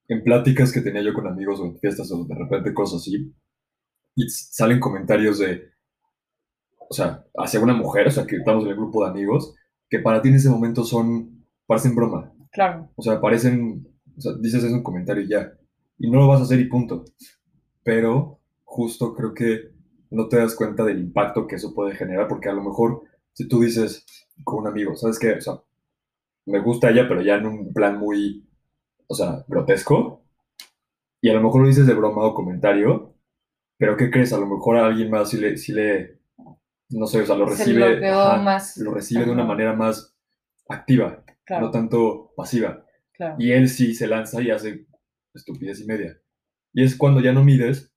en 0.09 0.23
pláticas 0.23 0.73
que 0.73 0.81
tenía 0.81 1.03
yo 1.03 1.15
con 1.15 1.27
amigos 1.27 1.61
o 1.61 1.65
en 1.65 1.79
fiestas 1.79 2.11
o 2.13 2.25
de 2.25 2.35
repente 2.35 2.75
cosas 2.75 3.01
así, 3.01 3.33
y 4.17 4.29
salen 4.29 4.81
comentarios 4.81 5.39
de, 5.39 5.71
o 6.77 6.93
sea, 6.93 7.25
hacia 7.37 7.61
una 7.61 7.75
mujer, 7.75 8.09
o 8.09 8.11
sea, 8.11 8.27
que 8.27 8.37
estamos 8.37 8.65
en 8.65 8.71
el 8.71 8.77
grupo 8.77 9.05
de 9.05 9.11
amigos, 9.11 9.55
que 9.89 10.01
para 10.01 10.21
ti 10.21 10.29
en 10.29 10.37
ese 10.37 10.51
momento 10.51 10.85
son, 10.85 11.47
parecen 11.67 11.95
broma. 11.95 12.33
Claro. 12.51 12.91
O 12.97 13.03
sea, 13.03 13.21
parecen, 13.21 13.89
o 14.17 14.21
sea, 14.21 14.33
dices 14.41 14.65
en 14.65 14.75
un 14.75 14.83
comentario 14.83 15.23
y 15.23 15.29
ya 15.29 15.53
y 15.99 16.11
no 16.11 16.19
lo 16.19 16.29
vas 16.29 16.41
a 16.41 16.45
hacer 16.45 16.61
y 16.61 16.69
punto. 16.69 17.05
Pero 17.83 18.41
justo 18.65 19.15
creo 19.15 19.35
que 19.35 19.74
no 20.15 20.29
te 20.29 20.39
das 20.39 20.55
cuenta 20.55 20.85
del 20.85 21.01
impacto 21.01 21.47
que 21.47 21.57
eso 21.57 21.75
puede 21.75 21.95
generar, 21.95 22.29
porque 22.29 22.49
a 22.49 22.53
lo 22.53 22.63
mejor 22.63 23.03
si 23.33 23.49
tú 23.49 23.61
dices 23.61 24.07
con 24.45 24.61
un 24.61 24.69
amigo, 24.69 24.97
¿sabes 24.97 25.19
qué? 25.19 25.33
O 25.33 25.41
sea, 25.41 25.55
me 26.47 26.61
gusta 26.61 26.91
ella, 26.91 27.07
pero 27.09 27.23
ya 27.23 27.37
en 27.37 27.47
un 27.47 27.73
plan 27.73 27.99
muy, 27.99 28.49
o 29.07 29.15
sea, 29.15 29.45
grotesco, 29.49 30.25
y 31.21 31.31
a 31.31 31.35
lo 31.35 31.43
mejor 31.43 31.63
lo 31.63 31.69
dices 31.69 31.87
de 31.87 31.95
broma 31.95 32.23
o 32.23 32.35
comentario, 32.35 33.15
pero 33.79 33.97
¿qué 33.97 34.11
crees? 34.11 34.33
A 34.33 34.39
lo 34.39 34.47
mejor 34.47 34.77
a 34.77 34.87
alguien 34.87 35.11
más 35.11 35.31
si 35.31 35.39
le, 35.39 35.57
si 35.57 35.73
le 35.73 36.21
no 36.91 37.07
sé, 37.07 37.23
o 37.23 37.27
sea, 37.27 37.37
lo 37.37 37.47
recibe, 37.47 38.01
lo, 38.01 38.21
ajá, 38.21 38.43
más... 38.43 38.77
lo 38.77 38.93
recibe 38.93 39.25
de 39.25 39.31
una 39.31 39.45
manera 39.45 39.73
más 39.73 40.15
activa, 40.69 41.25
claro. 41.45 41.67
no 41.67 41.71
tanto 41.71 42.33
pasiva. 42.37 42.85
Claro. 43.13 43.37
Y 43.39 43.53
él 43.53 43.69
sí 43.69 43.95
se 43.95 44.07
lanza 44.07 44.43
y 44.43 44.51
hace 44.51 44.87
estupidez 45.33 45.81
y 45.81 45.87
media. 45.87 46.21
Y 46.73 46.85
es 46.85 46.97
cuando 46.97 47.21
ya 47.21 47.33
no 47.33 47.45
mides 47.45 47.94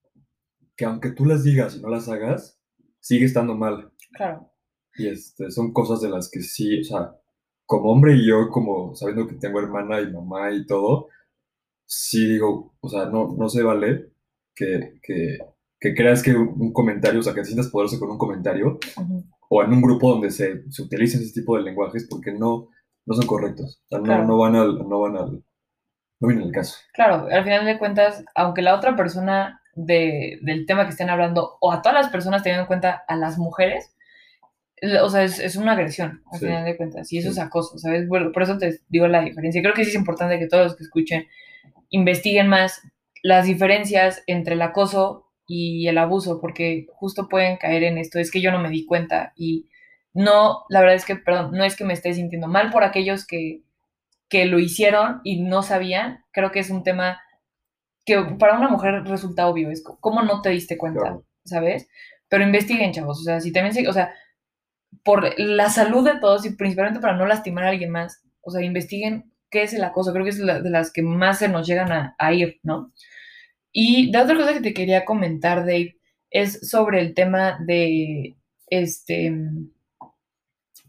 que 0.77 0.85
aunque 0.85 1.11
tú 1.11 1.25
las 1.25 1.43
digas 1.43 1.75
y 1.75 1.81
no 1.81 1.89
las 1.89 2.07
hagas, 2.07 2.59
sigue 2.99 3.25
estando 3.25 3.55
mal. 3.55 3.91
Claro. 4.13 4.51
Y 4.95 5.07
este, 5.07 5.51
son 5.51 5.73
cosas 5.73 6.01
de 6.01 6.09
las 6.09 6.29
que 6.29 6.41
sí, 6.41 6.81
o 6.81 6.83
sea, 6.83 7.15
como 7.65 7.91
hombre 7.91 8.13
y 8.15 8.27
yo, 8.27 8.49
como 8.49 8.95
sabiendo 8.95 9.27
que 9.27 9.35
tengo 9.35 9.59
hermana 9.59 9.99
y 10.01 10.11
mamá 10.13 10.51
y 10.51 10.65
todo, 10.65 11.07
sí 11.85 12.25
digo, 12.27 12.75
o 12.79 12.89
sea, 12.89 13.05
no, 13.05 13.35
no 13.37 13.49
se 13.49 13.63
vale 13.63 14.11
que, 14.55 14.99
que, 15.03 15.37
que 15.79 15.93
creas 15.95 16.23
que 16.23 16.33
un 16.35 16.71
comentario, 16.73 17.19
o 17.19 17.23
sea, 17.23 17.33
que 17.33 17.41
te 17.41 17.47
sientas 17.47 17.69
poderoso 17.69 17.99
con 17.99 18.09
un 18.11 18.17
comentario, 18.17 18.79
uh 18.97 19.01
-huh. 19.01 19.23
o 19.49 19.63
en 19.63 19.73
un 19.73 19.81
grupo 19.81 20.09
donde 20.11 20.31
se, 20.31 20.69
se 20.71 20.81
utilicen 20.81 21.21
ese 21.21 21.33
tipo 21.41 21.57
de 21.57 21.63
lenguajes, 21.63 22.07
porque 22.09 22.31
no, 22.33 22.69
no 23.05 23.13
son 23.15 23.25
correctos. 23.27 23.81
O 23.85 23.89
sea, 23.89 23.97
no, 23.99 24.03
Claro. 24.05 24.25
no 24.25 24.37
van 24.37 24.55
al, 24.55 24.87
no 24.89 24.99
van 25.01 25.17
al, 25.17 25.43
no 26.19 26.27
viene 26.27 26.43
el 26.43 26.51
caso. 26.51 26.77
Claro, 26.93 27.27
al 27.31 27.43
final 27.43 27.65
de 27.65 27.77
cuentas, 27.77 28.23
aunque 28.35 28.61
la 28.63 28.75
otra 28.75 28.95
persona 28.95 29.61
de, 29.77 30.39
del 30.41 30.65
tema 30.65 30.85
que 30.85 30.89
estén 30.89 31.09
hablando, 31.09 31.57
o 31.61 31.71
a 31.71 31.81
todas 31.81 32.01
las 32.01 32.11
personas 32.11 32.43
teniendo 32.43 32.63
en 32.63 32.67
cuenta 32.67 33.03
a 33.07 33.15
las 33.15 33.37
mujeres, 33.37 33.95
o 35.01 35.09
sea, 35.09 35.23
es, 35.23 35.55
una 35.55 35.73
agresión, 35.73 36.21
al 36.31 36.39
final 36.39 36.65
de 36.65 36.75
cuentas, 36.75 37.11
y 37.13 37.19
eso 37.19 37.29
es 37.29 37.39
acoso, 37.39 37.77
¿sabes? 37.77 38.07
Bueno, 38.07 38.31
por 38.31 38.43
eso 38.43 38.57
te 38.57 38.79
digo 38.89 39.07
la 39.07 39.21
diferencia. 39.21 39.61
Creo 39.61 39.73
que 39.73 39.83
sí 39.83 39.91
es 39.91 39.95
importante 39.95 40.37
que 40.39 40.47
todos 40.47 40.63
los 40.65 40.75
que 40.75 40.83
escuchen 40.83 41.27
investiguen 41.89 42.47
más 42.47 42.81
las 43.23 43.45
diferencias 43.45 44.23
entre 44.27 44.55
el 44.55 44.61
acoso 44.61 45.27
y 45.47 45.87
el 45.87 45.97
abuso, 45.97 46.41
porque 46.41 46.87
justo 46.91 47.29
pueden 47.29 47.57
caer 47.57 47.83
en 47.83 47.97
esto, 47.97 48.19
es 48.19 48.31
que 48.31 48.41
yo 48.41 48.51
no 48.51 48.59
me 48.59 48.69
di 48.69 48.85
cuenta 48.85 49.33
y 49.35 49.69
no, 50.13 50.63
la 50.69 50.79
verdad 50.81 50.95
es 50.95 51.05
que, 51.05 51.15
perdón, 51.15 51.51
no 51.51 51.63
es 51.63 51.75
que 51.75 51.85
me 51.85 51.93
esté 51.93 52.13
sintiendo 52.13 52.47
mal 52.47 52.71
por 52.71 52.83
aquellos 52.83 53.25
que, 53.25 53.61
que 54.29 54.45
lo 54.45 54.59
hicieron 54.59 55.21
y 55.23 55.41
no 55.41 55.63
sabían, 55.63 56.23
creo 56.31 56.51
que 56.51 56.59
es 56.59 56.69
un 56.69 56.83
tema 56.83 57.21
que 58.07 58.23
para 58.39 58.57
una 58.57 58.69
mujer 58.69 59.03
resulta 59.03 59.47
obvio, 59.47 59.69
es 59.69 59.83
cómo 59.83 60.23
no 60.23 60.41
te 60.41 60.49
diste 60.49 60.77
cuenta, 60.77 61.19
¿sabes? 61.43 61.89
Pero 62.29 62.45
investiguen, 62.45 62.93
chavos, 62.93 63.19
o 63.19 63.23
sea, 63.23 63.41
si 63.41 63.51
también, 63.51 63.85
o 63.85 63.91
sea, 63.91 64.13
por 65.03 65.37
la 65.37 65.69
salud 65.69 66.05
de 66.05 66.17
todos 66.17 66.45
y 66.45 66.51
principalmente 66.51 67.01
para 67.01 67.17
no 67.17 67.25
lastimar 67.25 67.65
a 67.65 67.69
alguien 67.69 67.91
más, 67.91 68.23
o 68.39 68.49
sea, 68.49 68.63
investiguen 68.63 69.33
qué 69.49 69.63
es 69.63 69.73
el 69.73 69.83
acoso, 69.83 70.13
creo 70.13 70.23
que 70.23 70.29
es 70.29 70.37
de 70.37 70.69
las 70.69 70.93
que 70.93 71.01
más 71.01 71.39
se 71.39 71.49
nos 71.49 71.67
llegan 71.67 72.13
a, 72.17 72.33
ir, 72.33 72.61
¿no? 72.63 72.93
Y 73.73 74.09
de 74.09 74.19
otra 74.19 74.37
cosa 74.37 74.53
que 74.53 74.61
te 74.61 74.73
quería 74.73 75.03
comentar, 75.03 75.59
Dave, 75.59 75.97
es 76.29 76.69
sobre 76.69 77.01
el 77.01 77.13
tema 77.13 77.59
de, 77.59 78.37
este, 78.67 79.33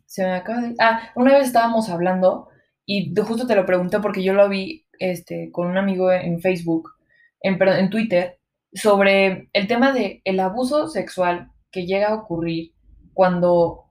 se 0.07 0.23
me 0.23 0.35
acaba 0.35 0.61
de... 0.61 0.75
Ah, 0.79 1.11
una 1.17 1.37
vez 1.37 1.49
estábamos 1.49 1.89
hablando 1.89 2.49
y 2.87 3.13
justo 3.17 3.49
te 3.49 3.57
lo 3.57 3.67
pregunté 3.67 3.99
porque 3.99 4.23
yo 4.23 4.35
lo 4.35 4.49
vi 4.49 4.87
este, 5.01 5.51
con 5.51 5.67
un 5.67 5.79
amigo 5.79 6.13
en 6.13 6.41
Facebook, 6.41 6.98
en, 7.41 7.91
Twitter, 7.91 8.39
sobre 8.73 9.49
el 9.53 9.67
tema 9.67 9.93
de 9.93 10.21
el 10.25 10.41
abuso 10.41 10.89
sexual 10.89 11.51
que 11.71 11.87
llega 11.87 12.09
a 12.09 12.15
ocurrir 12.15 12.73
cuando 13.13 13.85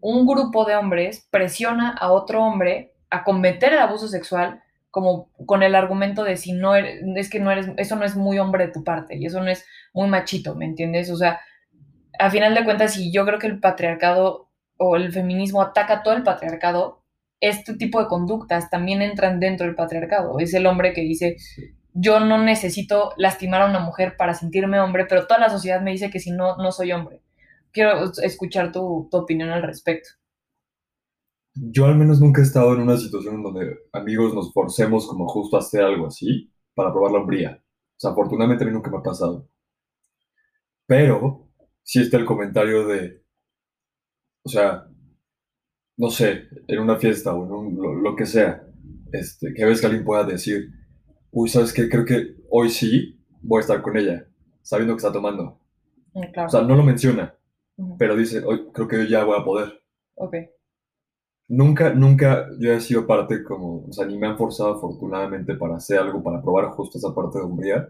un 0.00 0.26
grupo 0.26 0.64
de 0.64 0.76
hombres 0.76 1.28
presiona 1.30 1.90
a 1.90 2.12
otro 2.12 2.42
hombre 2.42 2.94
a 3.10 3.24
cometer 3.24 3.72
el 3.72 3.78
abuso 3.78 4.08
sexual 4.08 4.62
como 4.90 5.30
con 5.46 5.62
el 5.62 5.74
argumento 5.74 6.22
de 6.24 6.36
si 6.36 6.52
no 6.52 6.74
eres, 6.74 7.02
es 7.16 7.30
que 7.30 7.40
no 7.40 7.50
eres, 7.50 7.70
eso 7.78 7.96
no 7.96 8.04
es 8.04 8.14
muy 8.14 8.38
hombre 8.38 8.66
de 8.66 8.72
tu 8.72 8.84
parte 8.84 9.16
y 9.16 9.24
eso 9.24 9.40
no 9.40 9.48
es 9.48 9.64
muy 9.94 10.08
machito, 10.08 10.54
¿me 10.54 10.66
entiendes? 10.66 11.10
O 11.10 11.16
sea, 11.16 11.40
a 12.18 12.30
final 12.30 12.54
de 12.54 12.64
cuentas, 12.64 12.94
si 12.94 13.10
yo 13.10 13.24
creo 13.24 13.38
que 13.38 13.46
el 13.46 13.58
patriarcado 13.58 14.50
o 14.76 14.96
el 14.96 15.12
feminismo 15.12 15.62
ataca 15.62 16.02
todo 16.02 16.14
el 16.14 16.22
patriarcado, 16.22 17.02
este 17.40 17.74
tipo 17.74 18.00
de 18.00 18.06
conductas 18.06 18.70
también 18.70 19.02
entran 19.02 19.40
dentro 19.40 19.66
del 19.66 19.74
patriarcado. 19.74 20.38
Es 20.38 20.54
el 20.54 20.66
hombre 20.66 20.92
que 20.92 21.00
dice, 21.00 21.36
yo 21.94 22.20
no 22.20 22.38
necesito 22.42 23.12
lastimar 23.16 23.62
a 23.62 23.66
una 23.66 23.80
mujer 23.80 24.16
para 24.16 24.34
sentirme 24.34 24.80
hombre, 24.80 25.06
pero 25.08 25.26
toda 25.26 25.40
la 25.40 25.50
sociedad 25.50 25.80
me 25.80 25.92
dice 25.92 26.10
que 26.10 26.20
si 26.20 26.30
no, 26.30 26.56
no 26.56 26.72
soy 26.72 26.92
hombre 26.92 27.22
quiero 27.72 28.12
escuchar 28.22 28.70
tu, 28.70 29.08
opinión 29.10 29.50
al 29.50 29.62
respecto. 29.62 30.10
Yo 31.54 31.86
al 31.86 31.96
menos 31.96 32.20
nunca 32.20 32.40
he 32.40 32.44
estado 32.44 32.74
en 32.74 32.82
una 32.82 32.96
situación 32.96 33.42
donde 33.42 33.76
amigos 33.92 34.34
nos 34.34 34.52
forcemos 34.52 35.06
como 35.06 35.28
justo 35.28 35.56
a 35.56 35.60
hacer 35.60 35.82
algo 35.82 36.06
así 36.06 36.50
para 36.74 36.92
probar 36.92 37.12
la 37.12 37.18
hombría. 37.18 37.62
O 37.62 37.98
sea, 38.00 38.12
afortunadamente 38.12 38.64
a 38.64 38.66
mí 38.66 38.72
nunca 38.72 38.90
me 38.90 38.98
ha 38.98 39.02
pasado. 39.02 39.48
Pero 40.86 41.50
sí 41.82 42.00
está 42.00 42.16
el 42.16 42.24
comentario 42.24 42.86
de, 42.86 43.22
o 44.44 44.48
sea, 44.48 44.86
no 45.96 46.10
sé, 46.10 46.48
en 46.68 46.78
una 46.78 46.96
fiesta 46.96 47.34
o 47.34 47.44
en 47.44 47.52
un, 47.52 48.02
lo, 48.02 48.16
que 48.16 48.24
sea, 48.24 48.66
este, 49.12 49.52
que 49.54 49.62
a 49.62 49.66
veces 49.66 49.80
que 49.80 49.86
alguien 49.86 50.04
pueda 50.04 50.24
decir, 50.24 50.70
uy, 51.32 51.48
¿sabes 51.48 51.72
qué? 51.72 51.88
Creo 51.88 52.04
que 52.04 52.36
hoy 52.50 52.70
sí 52.70 53.18
voy 53.40 53.58
a 53.58 53.60
estar 53.62 53.82
con 53.82 53.96
ella, 53.96 54.26
sabiendo 54.62 54.94
que 54.94 54.98
está 54.98 55.12
tomando. 55.12 55.58
Mm, 56.14 56.38
o 56.46 56.48
sea, 56.48 56.62
no 56.62 56.76
lo 56.76 56.82
menciona, 56.84 57.34
pero 57.98 58.14
dice, 58.16 58.44
hoy 58.44 58.68
creo 58.72 58.86
que 58.86 58.98
yo 58.98 59.04
ya 59.04 59.24
voy 59.24 59.40
a 59.40 59.44
poder. 59.44 59.82
Ok. 60.14 60.36
Nunca, 61.48 61.92
nunca 61.92 62.48
yo 62.58 62.72
he 62.72 62.80
sido 62.80 63.06
parte 63.06 63.42
como, 63.42 63.84
o 63.86 63.92
sea, 63.92 64.06
ni 64.06 64.16
me 64.16 64.26
han 64.26 64.38
forzado 64.38 64.76
afortunadamente 64.76 65.54
para 65.54 65.76
hacer 65.76 65.98
algo, 65.98 66.22
para 66.22 66.40
probar 66.40 66.70
justo 66.70 66.98
esa 66.98 67.14
parte 67.14 67.38
de 67.38 67.44
hombría, 67.44 67.88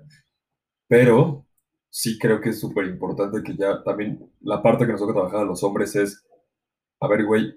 pero 0.88 1.44
sí 1.90 2.18
creo 2.18 2.40
que 2.40 2.50
es 2.50 2.60
súper 2.60 2.86
importante 2.86 3.42
que 3.42 3.56
ya 3.56 3.82
también 3.84 4.30
la 4.40 4.62
parte 4.62 4.86
que 4.86 4.92
nos 4.92 5.00
toca 5.00 5.12
trabajar 5.12 5.40
a 5.40 5.44
los 5.44 5.62
hombres 5.62 5.94
es, 5.94 6.24
a 7.00 7.08
ver, 7.08 7.24
güey, 7.24 7.54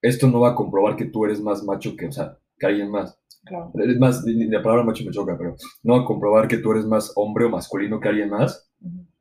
esto 0.00 0.28
no 0.28 0.40
va 0.40 0.50
a 0.50 0.54
comprobar 0.54 0.96
que 0.96 1.04
tú 1.04 1.24
eres 1.24 1.40
más 1.40 1.62
macho 1.62 1.94
que, 1.96 2.06
o 2.06 2.12
sea, 2.12 2.38
que 2.58 2.66
alguien 2.66 2.90
más. 2.90 3.18
Claro. 3.44 3.70
Es 3.74 3.98
más, 3.98 4.24
la 4.26 4.62
palabra 4.62 4.84
macho 4.84 5.04
me 5.04 5.12
choca, 5.12 5.36
pero 5.38 5.54
no 5.82 5.94
a 5.94 6.04
comprobar 6.04 6.48
que 6.48 6.58
tú 6.58 6.72
eres 6.72 6.84
más 6.84 7.12
hombre 7.14 7.44
o 7.44 7.50
masculino 7.50 8.00
que 8.00 8.08
alguien 8.08 8.30
más 8.30 8.68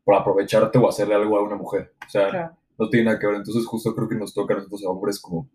por 0.03 0.15
aprovecharte 0.15 0.77
o 0.77 0.89
hacerle 0.89 1.15
algo 1.15 1.37
a 1.37 1.43
una 1.43 1.55
mujer. 1.55 1.93
O 2.05 2.09
sea, 2.09 2.55
no 2.77 2.89
tiene 2.89 3.05
nada 3.05 3.19
que 3.19 3.27
ver. 3.27 3.37
Entonces, 3.37 3.65
justo 3.65 3.93
creo 3.95 4.07
que 4.07 4.15
nos 4.15 4.33
toca 4.33 4.53
a 4.53 4.57
nosotros 4.57 4.83
hombres 4.85 5.19
como 5.19 5.49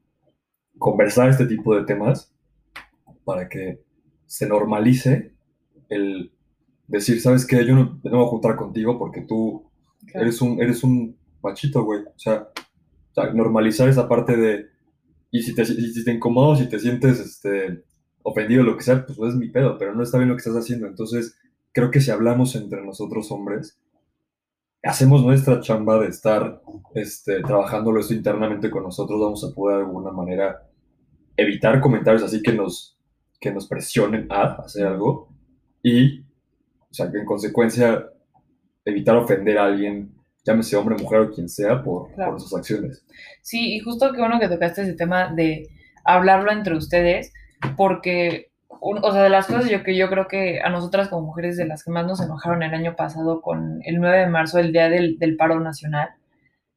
conversar 0.78 1.28
este 1.28 1.46
tipo 1.46 1.75
de 1.75 1.84
temas 1.84 2.32
para 3.25 3.49
que 3.49 3.82
se 4.26 4.46
normalice 4.49 5.34
el 5.88 6.32
decir, 6.87 7.20
¿sabes 7.20 7.46
qué? 7.46 7.64
Yo 7.64 7.75
no 7.75 8.00
me 8.02 8.10
voy 8.10 8.25
a 8.25 8.28
juntar 8.28 8.56
contigo 8.56 8.99
porque 8.99 9.22
tú 9.22 9.70
eres, 10.14 10.40
un, 10.40 10.60
eres 10.60 10.82
un 10.82 11.16
machito, 11.42 11.84
güey. 11.84 12.02
O 12.02 12.18
sea, 12.18 12.49
normalizar 13.34 13.88
esa 13.88 14.08
parte 14.08 14.37
de... 14.37 14.66
Y 15.30 15.42
si 15.42 15.54
te, 15.54 15.64
si 15.64 16.04
te 16.04 16.12
incomodas, 16.12 16.58
si 16.58 16.68
te 16.68 16.78
sientes 16.78 17.20
este, 17.20 17.84
ofendido, 18.22 18.62
lo 18.62 18.76
que 18.76 18.82
sea, 18.82 19.06
pues 19.06 19.18
es 19.18 19.37
mi 19.37 19.49
pedo, 19.49 19.78
pero 19.78 19.94
no 19.94 20.02
está 20.02 20.18
bien 20.18 20.28
lo 20.28 20.34
que 20.34 20.40
estás 20.40 20.56
haciendo. 20.56 20.87
Entonces, 20.87 21.38
creo 21.72 21.90
que 21.90 22.00
si 22.00 22.10
hablamos 22.10 22.56
entre 22.56 22.84
nosotros 22.84 23.30
hombres, 23.30 23.78
hacemos 24.82 25.22
nuestra 25.22 25.60
chamba 25.60 25.99
de 26.00 26.08
estar 26.08 26.62
este, 26.94 27.42
trabajándolo 27.42 28.00
esto 28.00 28.14
internamente 28.14 28.70
con 28.70 28.82
nosotros, 28.82 29.20
vamos 29.20 29.44
a 29.44 29.54
poder 29.54 29.78
de 29.78 29.84
alguna 29.84 30.10
manera 30.10 30.66
evitar 31.37 31.80
comentarios 31.80 32.22
así 32.22 32.42
que 32.42 32.52
nos, 32.52 32.99
que 33.40 33.52
nos 33.52 33.66
presionen 33.66 34.26
a 34.30 34.54
hacer 34.54 34.87
algo 34.87 35.28
y, 35.82 36.20
o 36.20 36.92
sea, 36.92 37.10
que 37.10 37.18
en 37.18 37.25
consecuencia 37.25 38.10
evitar 38.84 39.16
ofender 39.16 39.58
a 39.58 39.66
alguien, 39.66 40.14
llámese 40.44 40.76
hombre, 40.76 40.97
mujer 40.97 41.20
o 41.20 41.30
quien 41.30 41.49
sea, 41.49 41.82
por, 41.82 42.14
por 42.14 42.40
sus 42.40 42.54
acciones. 42.54 43.04
Sí, 43.42 43.75
y 43.75 43.80
justo 43.80 44.12
que 44.12 44.20
bueno 44.20 44.40
que 44.40 44.49
tocaste 44.49 44.82
ese 44.82 44.94
tema 44.94 45.32
de 45.32 45.68
hablarlo 46.04 46.50
entre 46.50 46.76
ustedes, 46.76 47.32
porque 47.76 48.50
o 48.80 49.12
sea, 49.12 49.23
de 49.23 49.28
las 49.28 49.47
cosas 49.47 49.68
yo, 49.68 49.82
que 49.82 49.97
yo 49.97 50.09
creo 50.09 50.26
que 50.26 50.61
a 50.61 50.70
nosotras 50.70 51.09
como 51.09 51.26
mujeres 51.26 51.56
de 51.56 51.66
las 51.66 51.85
que 51.85 51.90
más 51.90 52.06
nos 52.06 52.20
enojaron 52.20 52.62
el 52.62 52.73
año 52.73 52.97
pasado 52.97 53.42
con 53.42 53.80
el 53.85 54.00
9 54.00 54.18
de 54.18 54.26
marzo, 54.26 54.59
el 54.59 54.73
día 54.73 54.88
del, 54.88 55.37
paro 55.37 55.61
nacional, 55.61 56.11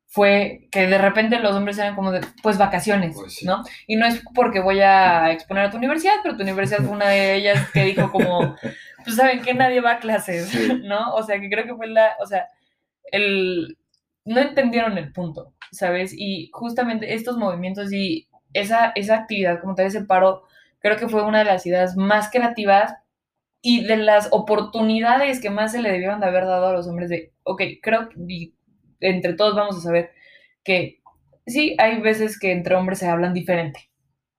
fue 0.06 0.68
que 0.72 0.86
de 0.88 0.98
repente 0.98 1.40
los 1.40 1.56
hombres 1.56 1.78
eran 1.78 1.96
como 1.96 2.12
de, 2.12 2.22
pues 2.44 2.58
vacaciones, 2.58 3.16
pues 3.16 3.44
¿no? 3.44 3.64
Y 3.88 3.96
no 3.96 4.06
es 4.06 4.22
porque 4.36 4.60
voy 4.60 4.82
a 4.82 5.32
exponer 5.32 5.66
a 5.66 5.72
tu 5.72 5.78
universidad, 5.78 6.16
pero 6.22 6.36
tu 6.36 6.44
universidad 6.44 6.80
fue 6.80 6.92
una 6.96 7.10
de 7.10 7.36
ellas 7.36 7.70
que 7.72 7.86
dijo 7.86 8.12
como, 8.12 8.56
pues 9.04 9.16
saben 9.16 9.42
que 9.42 9.54
nadie 9.54 9.82
va 9.82 9.94
a 9.94 10.00
clases, 10.00 10.54
¿no? 10.84 11.16
O 11.16 11.24
sea, 11.24 11.40
que 11.40 11.50
creo 11.50 11.66
que 11.66 11.76
fue 11.76 11.88
la, 11.88 12.16
o 12.22 12.28
sea, 12.28 12.48
el, 13.12 13.78
no 14.26 14.40
entendieron 14.40 14.98
el 14.98 15.12
punto, 15.12 15.54
¿sabes? 15.72 16.14
Y 16.16 16.50
justamente 16.54 17.14
estos 17.14 17.38
movimientos 17.38 17.92
y 17.92 18.28
esa, 18.54 18.92
esa 18.96 19.16
actividad, 19.16 19.60
como 19.62 19.76
tal, 19.76 19.88
ese 19.88 20.06
paro, 20.06 20.44
creo 20.80 20.98
que 20.98 21.10
fue 21.10 21.24
una 21.24 21.40
de 21.40 21.46
las 21.46 21.66
ideas 21.66 21.96
más 21.96 22.30
creativas 22.30 22.94
y 23.62 23.84
de 23.86 23.98
las 23.98 24.28
oportunidades 24.32 25.40
que 25.40 25.50
más 25.50 25.72
se 25.72 25.82
le 25.82 25.92
debieron 25.92 26.20
de 26.20 26.28
haber 26.28 26.46
dado 26.46 26.68
a 26.68 26.74
los 26.74 26.88
hombres 26.88 27.10
de, 27.10 27.32
ok, 27.44 27.62
creo 27.82 28.10
que 28.10 28.52
entre 29.00 29.34
todos 29.34 29.56
vamos 29.56 29.78
a 29.78 29.82
saber 29.82 30.12
que 30.64 31.02
sí, 31.46 31.76
hay 31.80 32.00
veces 32.02 32.40
que 32.40 32.52
entre 32.52 32.76
hombres 32.76 33.00
se 33.00 33.08
hablan 33.08 33.34
diferente, 33.34 33.90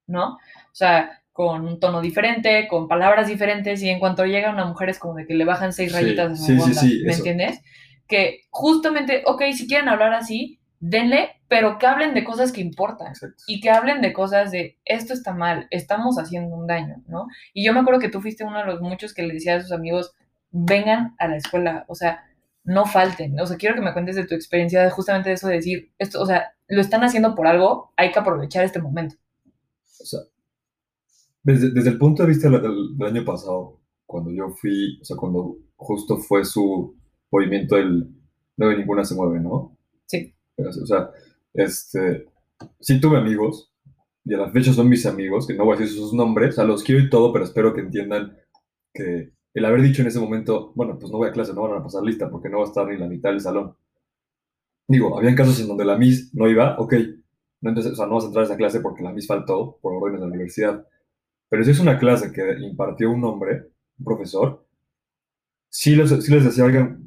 ¿no? 0.06 0.34
O 0.34 0.74
sea, 0.74 1.22
con 1.32 1.66
un 1.66 1.80
tono 1.80 2.00
diferente, 2.00 2.68
con 2.68 2.86
palabras 2.86 3.26
diferentes, 3.26 3.82
y 3.82 3.88
en 3.88 3.98
cuanto 3.98 4.24
llega 4.24 4.50
una 4.52 4.66
mujer 4.66 4.90
es 4.90 4.98
como 4.98 5.14
de 5.14 5.26
que 5.26 5.34
le 5.34 5.44
bajan 5.44 5.72
seis 5.72 5.92
rayitas 5.92 6.32
a 6.32 6.36
su 6.36 6.74
sí, 6.74 7.02
¿me 7.04 7.14
entiendes? 7.14 7.60
Que 8.06 8.42
justamente, 8.50 9.22
ok, 9.26 9.42
si 9.52 9.66
quieren 9.66 9.88
hablar 9.88 10.12
así, 10.12 10.60
denle, 10.80 11.30
pero 11.48 11.78
que 11.78 11.86
hablen 11.86 12.12
de 12.14 12.24
cosas 12.24 12.52
que 12.52 12.60
importan 12.60 13.12
y 13.46 13.60
que 13.60 13.70
hablen 13.70 14.02
de 14.02 14.12
cosas 14.12 14.50
de 14.50 14.78
esto 14.84 15.14
está 15.14 15.32
mal, 15.32 15.66
estamos 15.70 16.18
haciendo 16.18 16.54
un 16.54 16.66
daño, 16.66 17.02
¿no? 17.06 17.26
Y 17.54 17.64
yo 17.64 17.72
me 17.72 17.80
acuerdo 17.80 18.00
que 18.00 18.10
tú 18.10 18.20
fuiste 18.20 18.44
uno 18.44 18.58
de 18.58 18.66
los 18.66 18.80
muchos 18.80 19.14
que 19.14 19.22
le 19.22 19.34
decía 19.34 19.56
a 19.56 19.60
sus 19.62 19.72
amigos, 19.72 20.12
vengan 20.50 21.14
a 21.18 21.28
la 21.28 21.36
escuela, 21.36 21.84
o 21.88 21.94
sea, 21.94 22.24
no 22.64 22.84
falten, 22.86 23.38
o 23.40 23.46
sea, 23.46 23.56
quiero 23.56 23.74
que 23.74 23.80
me 23.80 23.92
cuentes 23.92 24.16
de 24.16 24.26
tu 24.26 24.34
experiencia 24.34 24.82
de 24.82 24.90
justamente 24.90 25.30
de 25.30 25.34
eso 25.36 25.48
de 25.48 25.54
decir, 25.54 25.92
esto, 25.98 26.20
o 26.20 26.26
sea, 26.26 26.54
lo 26.68 26.80
están 26.80 27.02
haciendo 27.02 27.34
por 27.34 27.46
algo, 27.46 27.92
hay 27.96 28.10
que 28.10 28.18
aprovechar 28.18 28.64
este 28.64 28.80
momento. 28.80 29.16
O 30.00 30.04
sea, 30.04 30.20
desde, 31.44 31.90
el 31.90 31.98
punto 31.98 32.22
de 32.22 32.30
vista 32.30 32.48
del, 32.48 32.96
año 33.06 33.24
pasado, 33.24 33.80
cuando 34.06 34.30
yo 34.30 34.48
fui, 34.48 34.98
o 35.00 35.04
sea, 35.04 35.16
cuando 35.16 35.58
justo 35.76 36.16
fue 36.16 36.44
su 36.44 36.96
movimiento 37.34 37.76
del 37.76 38.08
no 38.56 38.68
de 38.68 38.78
ninguna 38.78 39.04
se 39.04 39.14
mueve, 39.14 39.40
¿no? 39.40 39.76
Sí. 40.06 40.34
O 40.56 40.86
sea, 40.86 41.10
este, 41.52 42.28
sí 42.80 43.00
tuve 43.00 43.18
amigos, 43.18 43.72
y 44.24 44.34
a 44.34 44.38
la 44.38 44.50
fecha 44.50 44.72
son 44.72 44.88
mis 44.88 45.04
amigos, 45.06 45.46
que 45.46 45.54
no 45.54 45.64
voy 45.64 45.76
a 45.76 45.80
decir 45.80 45.96
sus 45.96 46.14
nombres, 46.14 46.50
o 46.50 46.52
sea, 46.52 46.64
los 46.64 46.82
quiero 46.82 47.02
y 47.02 47.10
todo, 47.10 47.32
pero 47.32 47.44
espero 47.44 47.74
que 47.74 47.80
entiendan 47.80 48.36
que 48.92 49.32
el 49.52 49.64
haber 49.64 49.82
dicho 49.82 50.02
en 50.02 50.08
ese 50.08 50.20
momento, 50.20 50.72
bueno, 50.74 50.98
pues 50.98 51.10
no 51.10 51.18
voy 51.18 51.28
a 51.28 51.32
clase, 51.32 51.52
no 51.52 51.62
van 51.62 51.80
a 51.80 51.82
pasar 51.82 52.02
lista 52.02 52.30
porque 52.30 52.48
no 52.48 52.58
va 52.58 52.64
a 52.64 52.68
estar 52.68 52.86
ni 52.86 52.96
la 52.96 53.08
mitad 53.08 53.30
del 53.30 53.40
salón. 53.40 53.76
digo, 54.88 55.18
habían 55.18 55.34
casos 55.34 55.60
en 55.60 55.68
donde 55.68 55.84
la 55.84 55.96
Miss 55.98 56.32
no 56.34 56.48
iba, 56.48 56.76
ok, 56.78 56.94
no, 57.60 57.70
entonces, 57.70 57.92
o 57.92 57.96
sea, 57.96 58.06
no 58.06 58.14
vas 58.14 58.24
a 58.24 58.26
entrar 58.28 58.44
a 58.44 58.46
esa 58.46 58.56
clase 58.56 58.80
porque 58.80 59.02
la 59.02 59.12
Miss 59.12 59.26
faltó 59.26 59.78
por 59.80 59.94
órdenes 59.94 60.20
de 60.20 60.26
la 60.26 60.32
universidad. 60.32 60.86
Pero 61.48 61.64
si 61.64 61.70
es 61.70 61.80
una 61.80 61.98
clase 61.98 62.32
que 62.32 62.42
impartió 62.60 63.10
un 63.10 63.24
hombre, 63.24 63.70
un 63.98 64.04
profesor, 64.04 64.63
sí 65.74 65.96
les, 65.96 66.10
sí 66.24 66.32
les 66.32 66.44
decía, 66.44 66.64
oigan, 66.64 67.02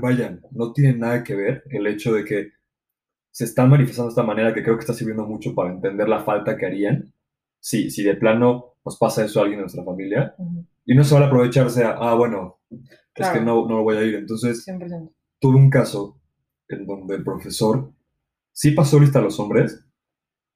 vayan, 0.00 0.40
no 0.52 0.72
tiene 0.72 0.96
nada 0.96 1.22
que 1.22 1.34
ver 1.34 1.62
el 1.68 1.86
hecho 1.86 2.14
de 2.14 2.24
que 2.24 2.52
se 3.30 3.44
están 3.44 3.68
manifestando 3.68 4.08
de 4.08 4.12
esta 4.12 4.22
manera 4.22 4.54
que 4.54 4.62
creo 4.62 4.76
que 4.76 4.80
está 4.80 4.94
sirviendo 4.94 5.26
mucho 5.26 5.54
para 5.54 5.70
entender 5.70 6.08
la 6.08 6.24
falta 6.24 6.56
que 6.56 6.64
harían 6.64 7.12
si, 7.60 7.90
si 7.90 8.02
de 8.02 8.14
plano 8.14 8.76
nos 8.82 8.96
pasa 8.96 9.26
eso 9.26 9.38
a 9.38 9.42
alguien 9.42 9.58
de 9.58 9.64
nuestra 9.64 9.84
familia. 9.84 10.34
Y 10.86 10.94
no 10.94 11.04
se 11.04 11.14
va 11.14 11.20
a 11.20 11.26
aprovecharse 11.26 11.84
a, 11.84 11.90
ah, 11.90 12.14
bueno, 12.14 12.60
es 13.14 13.28
que 13.28 13.40
no, 13.42 13.68
no 13.68 13.82
voy 13.82 13.96
a 13.98 14.04
ir. 14.04 14.14
Entonces, 14.14 14.64
tuve 15.38 15.56
un 15.56 15.68
caso 15.68 16.18
en 16.66 16.86
donde 16.86 17.16
el 17.16 17.24
profesor 17.24 17.92
sí 18.52 18.70
pasó 18.70 18.98
lista 18.98 19.18
a 19.18 19.22
los 19.22 19.38
hombres 19.38 19.84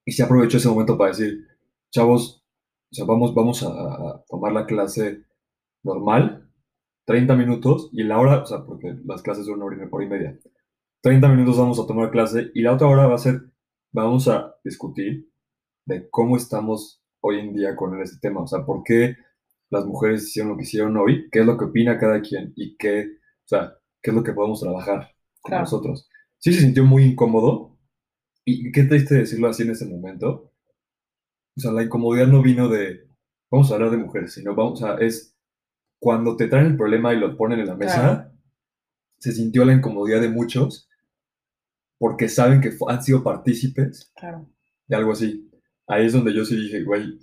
y 0.06 0.12
se 0.12 0.22
aprovechó 0.22 0.56
ese 0.56 0.68
momento 0.68 0.96
para 0.96 1.10
decir, 1.10 1.46
chavos, 1.90 2.42
o 2.90 2.94
sea, 2.94 3.04
vamos, 3.04 3.34
vamos 3.34 3.62
a, 3.62 4.24
tomar 4.26 4.52
la 4.52 4.64
clase 4.64 5.22
normal, 5.82 6.41
30 7.04 7.34
minutos, 7.36 7.90
y 7.92 8.04
la 8.04 8.18
hora, 8.18 8.42
o 8.42 8.46
sea, 8.46 8.64
porque 8.64 8.94
las 9.04 9.22
clases 9.22 9.46
son 9.46 9.62
una 9.62 9.66
hora 9.66 10.04
y 10.04 10.08
media, 10.08 10.38
30 11.02 11.28
minutos 11.28 11.58
vamos 11.58 11.80
a 11.80 11.86
tomar 11.86 12.10
clase 12.10 12.50
y 12.54 12.62
la 12.62 12.74
otra 12.74 12.86
hora 12.86 13.06
va 13.06 13.16
a 13.16 13.18
ser, 13.18 13.42
vamos 13.92 14.28
a 14.28 14.54
discutir 14.62 15.28
de 15.84 16.08
cómo 16.10 16.36
estamos 16.36 17.02
hoy 17.20 17.40
en 17.40 17.54
día 17.54 17.74
con 17.74 18.00
ese 18.00 18.18
tema, 18.20 18.42
o 18.42 18.46
sea, 18.46 18.64
por 18.64 18.82
qué 18.84 19.16
las 19.70 19.84
mujeres 19.86 20.22
hicieron 20.24 20.52
lo 20.52 20.56
que 20.56 20.62
hicieron 20.64 20.96
hoy, 20.96 21.28
qué 21.30 21.40
es 21.40 21.46
lo 21.46 21.56
que 21.56 21.64
opina 21.64 21.98
cada 21.98 22.20
quien 22.20 22.52
y 22.56 22.76
qué, 22.76 23.06
o 23.44 23.48
sea, 23.48 23.74
qué 24.02 24.10
es 24.10 24.14
lo 24.14 24.22
que 24.22 24.32
podemos 24.32 24.60
trabajar 24.60 25.14
con 25.40 25.58
nosotros. 25.58 26.08
Sí 26.38 26.52
se 26.52 26.60
sintió 26.60 26.84
muy 26.84 27.04
incómodo 27.04 27.78
y 28.44 28.70
qué 28.70 28.84
triste 28.84 29.14
decirlo 29.14 29.48
así 29.48 29.62
en 29.62 29.70
ese 29.70 29.86
momento. 29.86 30.52
O 31.56 31.60
sea, 31.60 31.72
la 31.72 31.82
incomodidad 31.82 32.26
no 32.26 32.42
vino 32.42 32.68
de, 32.68 33.08
vamos 33.50 33.70
a 33.70 33.74
hablar 33.74 33.90
de 33.90 33.96
mujeres, 33.96 34.34
sino 34.34 34.54
vamos 34.54 34.82
a, 34.82 34.96
es 34.98 35.31
cuando 36.02 36.36
te 36.36 36.48
traen 36.48 36.66
el 36.66 36.76
problema 36.76 37.14
y 37.14 37.20
lo 37.20 37.36
ponen 37.36 37.60
en 37.60 37.68
la 37.68 37.76
mesa, 37.76 38.32
se 39.18 39.30
sintió 39.30 39.64
la 39.64 39.72
incomodidad 39.72 40.20
de 40.20 40.30
muchos 40.30 40.88
porque 41.96 42.28
saben 42.28 42.60
que 42.60 42.72
han 42.88 43.02
sido 43.04 43.22
partícipes 43.22 44.12
de 44.88 44.96
algo 44.96 45.12
así. 45.12 45.48
Ahí 45.86 46.06
es 46.06 46.12
donde 46.12 46.34
yo 46.34 46.44
sí 46.44 46.56
dije, 46.56 46.82
güey, 46.82 47.20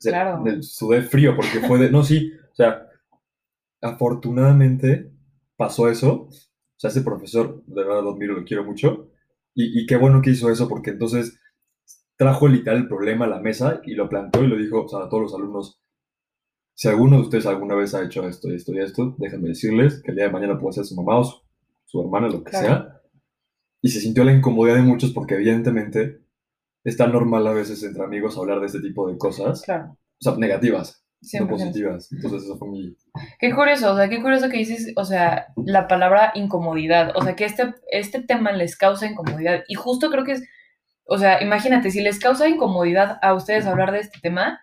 claro. 0.00 0.42
sudé 0.62 1.02
frío 1.02 1.36
porque 1.36 1.60
fue 1.68 1.78
de, 1.78 1.90
no, 1.90 2.02
sí, 2.02 2.32
o 2.50 2.54
sea, 2.54 2.88
afortunadamente 3.82 5.12
pasó 5.58 5.90
eso. 5.90 6.28
O 6.30 6.30
sea, 6.78 6.88
ese 6.88 7.02
profesor, 7.02 7.62
de 7.66 7.84
verdad 7.84 8.02
lo 8.02 8.12
admiro, 8.12 8.32
lo 8.32 8.44
quiero 8.46 8.64
mucho. 8.64 9.10
Y, 9.54 9.82
y, 9.82 9.84
qué 9.84 9.96
bueno 9.96 10.22
que 10.22 10.30
hizo 10.30 10.50
eso 10.50 10.66
porque 10.66 10.92
entonces 10.92 11.38
trajo 12.16 12.48
literal 12.48 12.78
el 12.78 12.88
problema 12.88 13.26
a 13.26 13.28
la 13.28 13.40
mesa 13.40 13.82
y 13.84 13.92
lo 13.92 14.08
planteó 14.08 14.44
y 14.44 14.46
lo 14.46 14.56
dijo 14.56 14.84
o 14.84 14.88
sea, 14.88 15.00
a 15.00 15.08
todos 15.10 15.24
los 15.24 15.34
alumnos. 15.34 15.82
Si 16.82 16.88
alguno 16.88 17.14
de 17.14 17.22
ustedes 17.22 17.46
alguna 17.46 17.76
vez 17.76 17.94
ha 17.94 18.02
hecho 18.02 18.26
esto 18.26 18.50
y 18.50 18.56
esto 18.56 18.72
y 18.72 18.80
esto, 18.80 19.14
déjenme 19.16 19.50
decirles 19.50 20.02
que 20.02 20.10
el 20.10 20.16
día 20.16 20.24
de 20.24 20.32
mañana 20.32 20.58
puede 20.58 20.72
ser 20.72 20.84
su 20.84 20.96
mamá 20.96 21.20
o 21.20 21.44
su, 21.84 22.00
hermana, 22.00 22.26
lo 22.26 22.42
que 22.42 22.50
sea. 22.50 23.00
Y 23.80 23.88
se 23.90 24.00
sintió 24.00 24.24
la 24.24 24.32
incomodidad 24.32 24.74
de 24.74 24.82
muchos 24.82 25.12
porque 25.12 25.36
evidentemente 25.36 26.22
es 26.82 26.96
tan 26.96 27.12
normal 27.12 27.46
a 27.46 27.52
veces 27.52 27.84
entre 27.84 28.02
amigos 28.02 28.36
hablar 28.36 28.58
de 28.58 28.66
este 28.66 28.80
tipo 28.80 29.08
de 29.08 29.16
cosas. 29.16 29.62
Claro. 29.62 29.92
O 29.92 30.24
sea, 30.24 30.34
negativas, 30.34 31.06
no 31.38 31.46
positivas. 31.46 32.10
Entonces 32.10 32.42
eso 32.42 32.58
fue 32.58 32.66
muy... 32.66 32.98
Qué 33.38 33.54
curioso, 33.54 33.92
o 33.92 33.96
sea, 33.96 34.08
qué 34.08 34.20
curioso 34.20 34.48
que 34.48 34.58
dices, 34.58 34.92
o 34.96 35.04
sea, 35.04 35.54
la 35.64 35.86
palabra 35.86 36.32
incomodidad. 36.34 37.12
O 37.14 37.22
sea, 37.22 37.36
que 37.36 37.44
este, 37.44 37.74
este 37.92 38.22
tema 38.24 38.50
les 38.50 38.76
causa 38.76 39.06
incomodidad. 39.06 39.62
Y 39.68 39.76
justo 39.76 40.10
creo 40.10 40.24
que 40.24 40.32
es, 40.32 40.42
o 41.04 41.16
sea, 41.16 41.44
imagínate, 41.44 41.92
si 41.92 42.00
les 42.00 42.18
causa 42.18 42.48
incomodidad 42.48 43.18
a 43.22 43.34
ustedes 43.34 43.66
hablar 43.66 43.92
de 43.92 44.00
este 44.00 44.18
tema, 44.20 44.58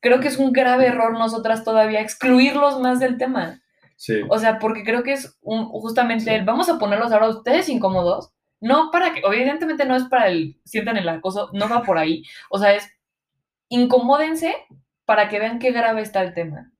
creo 0.00 0.20
que 0.20 0.28
es 0.28 0.38
un 0.38 0.52
grave 0.52 0.86
error 0.86 1.12
nosotras 1.12 1.64
todavía 1.64 2.00
excluirlos 2.00 2.80
más 2.80 3.00
del 3.00 3.18
tema. 3.18 3.62
Sí. 3.96 4.20
O 4.28 4.38
sea, 4.38 4.58
porque 4.58 4.82
creo 4.82 5.02
que 5.02 5.12
es 5.12 5.38
un, 5.42 5.66
justamente 5.66 6.34
el, 6.34 6.44
vamos 6.44 6.68
a 6.68 6.78
ponerlos 6.78 7.12
ahora 7.12 7.26
a 7.26 7.30
ustedes 7.30 7.68
incómodos 7.68 8.32
no 8.60 8.90
para 8.90 9.12
que, 9.12 9.20
evidentemente 9.24 9.86
no 9.86 9.96
es 9.96 10.04
para 10.04 10.28
el 10.28 10.60
sientan 10.64 10.96
el 10.98 11.08
acoso, 11.08 11.50
no 11.52 11.68
va 11.68 11.82
por 11.82 11.98
ahí. 11.98 12.24
O 12.50 12.58
sea, 12.58 12.74
es 12.74 12.88
incomódense 13.68 14.54
para 15.06 15.28
que 15.28 15.38
vean 15.38 15.58
qué 15.58 15.72
grave 15.72 16.02
está 16.02 16.22
el 16.22 16.34
tema. 16.34 16.70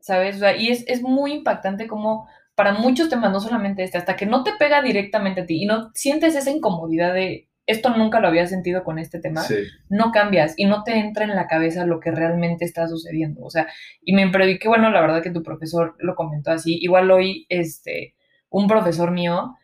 ¿Sabes? 0.00 0.36
O 0.36 0.38
sea, 0.40 0.56
y 0.56 0.68
es, 0.68 1.02
muy 1.02 1.32
impactante 1.32 1.86
como 1.86 2.28
para 2.54 2.72
muchos 2.72 3.08
temas, 3.08 3.32
no 3.32 3.40
solamente 3.40 3.82
este, 3.84 3.98
hasta 3.98 4.16
que 4.16 4.26
no 4.26 4.44
te 4.44 4.52
pega 4.58 4.82
directamente 4.82 5.42
a 5.42 5.46
ti 5.46 5.62
y 5.62 5.66
no 5.66 5.90
sientes 5.94 6.34
esa 6.34 6.50
incomodidad 6.50 7.14
de 7.14 7.48
esto 7.66 7.90
nunca 7.96 8.20
lo 8.20 8.28
había 8.28 8.46
sentido 8.46 8.84
con 8.84 8.98
este 8.98 9.20
tema, 9.20 9.42
no 9.88 10.12
cambias 10.12 10.54
y 10.56 10.66
no 10.66 10.82
te 10.84 10.98
entra 10.98 11.24
en 11.24 11.34
la 11.34 11.46
cabeza 11.46 11.86
lo 11.86 12.00
que 12.00 12.10
realmente 12.10 12.64
está 12.64 12.88
sucediendo. 12.88 13.42
O 13.42 13.50
sea, 13.50 13.68
y 14.02 14.14
me 14.14 14.30
que 14.58 14.68
bueno, 14.68 14.90
la 14.90 15.00
verdad 15.00 15.22
que 15.22 15.30
tu 15.30 15.42
profesor 15.42 15.96
lo 15.98 16.14
comentó 16.14 16.50
así. 16.50 16.78
Igual 16.80 17.10
hoy, 17.10 17.46
este, 17.48 18.14
un 18.50 18.66
profesor 18.66 19.10
mío 19.10 19.56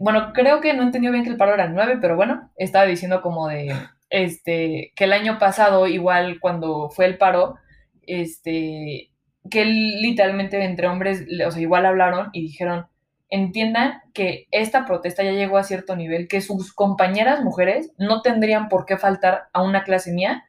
bueno, 0.00 0.32
creo 0.34 0.60
que 0.60 0.74
no 0.74 0.82
entendió 0.82 1.10
bien 1.12 1.24
que 1.24 1.30
el 1.30 1.36
paro 1.36 1.54
era 1.54 1.68
9, 1.68 1.98
pero 2.00 2.16
bueno, 2.16 2.50
estaba 2.56 2.84
diciendo 2.84 3.22
como 3.22 3.48
de, 3.48 3.72
este, 4.10 4.92
que 4.94 5.04
el 5.04 5.12
año 5.12 5.38
pasado, 5.38 5.86
igual 5.86 6.38
cuando 6.40 6.90
fue 6.90 7.06
el 7.06 7.18
paro, 7.18 7.56
este, 8.02 9.10
que 9.50 9.64
literalmente 9.64 10.62
entre 10.62 10.88
hombres, 10.88 11.24
o 11.46 11.50
sea, 11.50 11.62
igual 11.62 11.86
hablaron 11.86 12.30
y 12.32 12.42
dijeron, 12.42 12.86
entiendan 13.28 14.00
que 14.14 14.46
esta 14.50 14.86
protesta 14.86 15.22
ya 15.22 15.32
llegó 15.32 15.58
a 15.58 15.64
cierto 15.64 15.96
nivel, 15.96 16.28
que 16.28 16.40
sus 16.40 16.72
compañeras 16.72 17.42
mujeres 17.42 17.92
no 17.98 18.22
tendrían 18.22 18.68
por 18.68 18.86
qué 18.86 18.96
faltar 18.96 19.48
a 19.52 19.62
una 19.62 19.84
clase 19.84 20.12
mía 20.12 20.48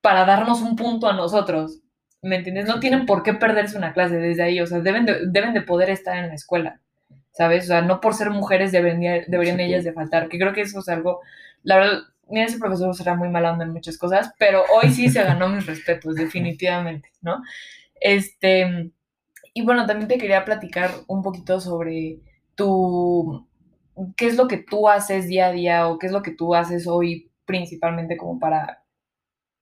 para 0.00 0.24
darnos 0.24 0.62
un 0.62 0.76
punto 0.76 1.08
a 1.08 1.14
nosotros. 1.14 1.80
¿Me 2.22 2.36
entiendes? 2.36 2.66
No 2.66 2.80
tienen 2.80 3.06
por 3.06 3.22
qué 3.22 3.34
perderse 3.34 3.76
una 3.76 3.92
clase 3.92 4.16
desde 4.16 4.42
ahí, 4.42 4.60
o 4.60 4.66
sea, 4.66 4.80
deben 4.80 5.06
deben 5.32 5.54
de 5.54 5.62
poder 5.62 5.90
estar 5.90 6.16
en 6.16 6.28
la 6.28 6.34
escuela. 6.34 6.80
¿sabes? 7.34 7.64
O 7.64 7.66
sea, 7.68 7.82
no 7.82 8.00
por 8.00 8.14
ser 8.14 8.30
mujeres 8.30 8.72
deberían, 8.72 9.24
deberían 9.26 9.60
ellas 9.60 9.84
de 9.84 9.92
faltar, 9.92 10.28
que 10.28 10.38
creo 10.38 10.52
que 10.52 10.62
eso 10.62 10.78
es 10.78 10.88
algo, 10.88 11.20
la 11.62 11.76
verdad, 11.76 11.98
mira, 12.28 12.46
ese 12.46 12.58
profesor 12.58 12.94
será 12.94 13.14
muy 13.16 13.28
mal 13.28 13.60
en 13.60 13.70
muchas 13.70 13.98
cosas, 13.98 14.32
pero 14.38 14.62
hoy 14.72 14.90
sí 14.92 15.08
se 15.10 15.22
ganó 15.22 15.48
mis 15.48 15.66
respetos, 15.66 16.14
definitivamente, 16.14 17.10
¿no? 17.22 17.42
Este, 18.00 18.92
y 19.54 19.64
bueno, 19.64 19.86
también 19.86 20.08
te 20.08 20.18
quería 20.18 20.44
platicar 20.44 20.90
un 21.06 21.22
poquito 21.22 21.60
sobre 21.60 22.20
tu, 22.56 23.46
qué 24.16 24.26
es 24.26 24.36
lo 24.36 24.48
que 24.48 24.58
tú 24.58 24.88
haces 24.88 25.28
día 25.28 25.46
a 25.46 25.52
día 25.52 25.88
o 25.88 25.98
qué 25.98 26.06
es 26.06 26.12
lo 26.12 26.22
que 26.22 26.32
tú 26.32 26.54
haces 26.56 26.88
hoy 26.88 27.30
principalmente 27.46 28.16
como 28.16 28.40
para 28.40 28.84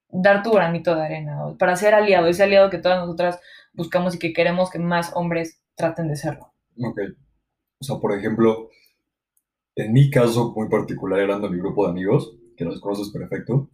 dar 0.08 0.42
tu 0.42 0.52
granito 0.52 0.94
de 0.94 1.02
arena, 1.02 1.46
o 1.46 1.56
para 1.56 1.76
ser 1.76 1.94
aliado, 1.94 2.26
ese 2.26 2.42
aliado 2.42 2.70
que 2.70 2.78
todas 2.78 2.98
nosotras 2.98 3.40
buscamos 3.72 4.14
y 4.14 4.18
que 4.18 4.32
queremos 4.32 4.70
que 4.70 4.78
más 4.78 5.12
hombres 5.14 5.62
traten 5.74 6.08
de 6.08 6.16
serlo. 6.16 6.52
Ok. 6.78 6.98
O 7.80 7.84
sea, 7.84 7.96
por 7.96 8.12
ejemplo, 8.16 8.70
en 9.74 9.92
mi 9.92 10.10
caso 10.10 10.52
muy 10.54 10.68
particular, 10.68 11.20
hablando 11.20 11.48
de 11.48 11.54
mi 11.54 11.60
grupo 11.60 11.84
de 11.84 11.92
amigos, 11.92 12.36
que 12.56 12.64
los 12.64 12.80
conoces 12.80 13.10
perfecto, 13.10 13.70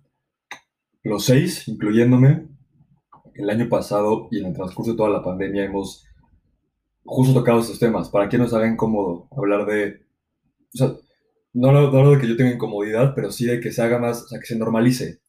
los 1.03 1.25
seis, 1.25 1.67
incluyéndome, 1.69 2.47
el 3.35 3.51
año 3.51 3.69
pasado 3.69 4.29
y 4.31 4.41
en 4.41 4.47
el 4.47 4.55
transcurso 4.55 4.93
de 4.93 4.97
toda 4.97 5.11
la 5.11 5.23
pandemia 5.23 5.65
hemos 5.65 6.08
justo 7.05 7.35
tocado 7.35 7.61
estos 7.61 7.79
temas, 7.79 8.11
para 8.11 8.29
que 8.29 8.39
nos 8.39 8.53
haga 8.53 8.69
incómodo 8.69 9.29
hablar 9.37 9.67
de, 9.67 10.07
o 10.75 10.77
sea, 10.77 10.93
no 11.55 11.71
hablo, 11.71 12.11
de 12.13 12.21
que 12.21 12.29
yo 12.29 12.37
tenga 12.37 12.53
incomodidad, 12.53 13.15
pero 13.15 13.31
sí 13.33 13.47
de 13.47 13.61
que 13.61 13.73
se 13.73 13.83
haga 13.83 13.99
más, 13.99 14.25
o 14.25 14.29
sea, 14.29 14.39
que 14.39 14.47
se 14.47 14.59
normalice 14.59 15.21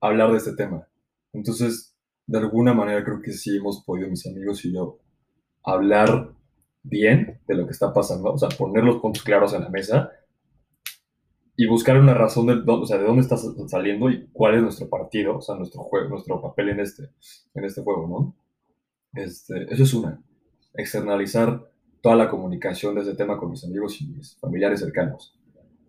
hablar 0.00 0.32
de 0.32 0.38
este 0.38 0.54
tema. 0.54 0.88
Entonces, 1.32 1.94
de 2.26 2.38
alguna 2.38 2.74
manera 2.74 3.04
creo 3.04 3.20
que 3.20 3.32
sí 3.32 3.56
hemos 3.56 3.84
podido, 3.84 4.08
mis 4.08 4.26
amigos 4.26 4.64
y 4.64 4.72
yo, 4.72 4.98
hablar 5.62 6.32
bien 6.82 7.40
de 7.46 7.54
lo 7.54 7.66
que 7.66 7.72
está 7.72 7.92
pasando, 7.92 8.32
o 8.32 8.38
sea, 8.38 8.48
poner 8.48 8.84
los 8.84 9.00
puntos 9.00 9.22
claros 9.22 9.52
en 9.52 9.62
la 9.62 9.68
mesa 9.68 10.10
y 11.56 11.66
buscar 11.66 11.98
una 11.98 12.14
razón 12.14 12.46
de, 12.46 12.62
o 12.66 12.86
sea, 12.86 12.98
de 12.98 13.04
dónde 13.04 13.22
estás 13.22 13.46
saliendo 13.68 14.10
y 14.10 14.28
cuál 14.32 14.54
es 14.54 14.62
nuestro 14.62 14.88
partido, 14.88 15.38
o 15.38 15.40
sea, 15.40 15.56
nuestro, 15.56 15.82
juego, 15.82 16.08
nuestro 16.08 16.40
papel 16.40 16.70
en 16.70 16.80
este, 16.80 17.10
en 17.54 17.64
este 17.64 17.82
juego, 17.82 18.06
¿no? 18.06 18.36
Este, 19.14 19.72
eso 19.72 19.82
es 19.82 19.94
una. 19.94 20.22
Externalizar 20.76 21.70
toda 22.00 22.16
la 22.16 22.28
comunicación 22.28 22.94
de 22.94 23.02
ese 23.02 23.14
tema 23.14 23.38
con 23.38 23.50
mis 23.50 23.64
amigos 23.64 24.00
y 24.00 24.06
mis 24.06 24.36
familiares 24.36 24.80
cercanos. 24.80 25.38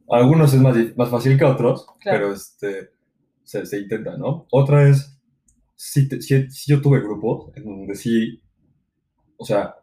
algunos 0.10 0.54
es 0.54 0.62
más, 0.62 0.76
más 0.96 1.10
fácil 1.10 1.38
que 1.38 1.46
otros, 1.46 1.86
pero 2.04 2.32
este, 2.32 2.90
se, 3.44 3.66
se, 3.66 3.80
intenta, 3.80 4.18
¿no? 4.18 4.48
Otra 4.52 4.88
es, 4.88 5.20
si, 5.76 6.08
si, 6.22 6.50
si 6.50 6.72
yo 6.72 6.82
tuve 6.82 7.02
grupos 7.02 7.52
en 7.56 7.66
donde 7.66 7.96
sí, 7.96 8.42
o 9.38 9.46
sea, 9.46 9.76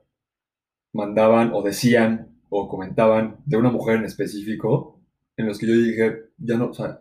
mandaban 0.92 1.52
o 1.52 1.62
decían 1.62 2.34
o 2.48 2.68
comentaban 2.68 3.36
de 3.44 3.56
una 3.56 3.70
mujer 3.70 3.96
en 3.96 4.04
específico 4.04 5.00
en 5.36 5.46
los 5.46 5.58
que 5.58 5.66
yo 5.66 5.74
dije, 5.74 6.30
ya 6.38 6.56
no, 6.56 6.70
o 6.70 6.74
sea, 6.74 7.00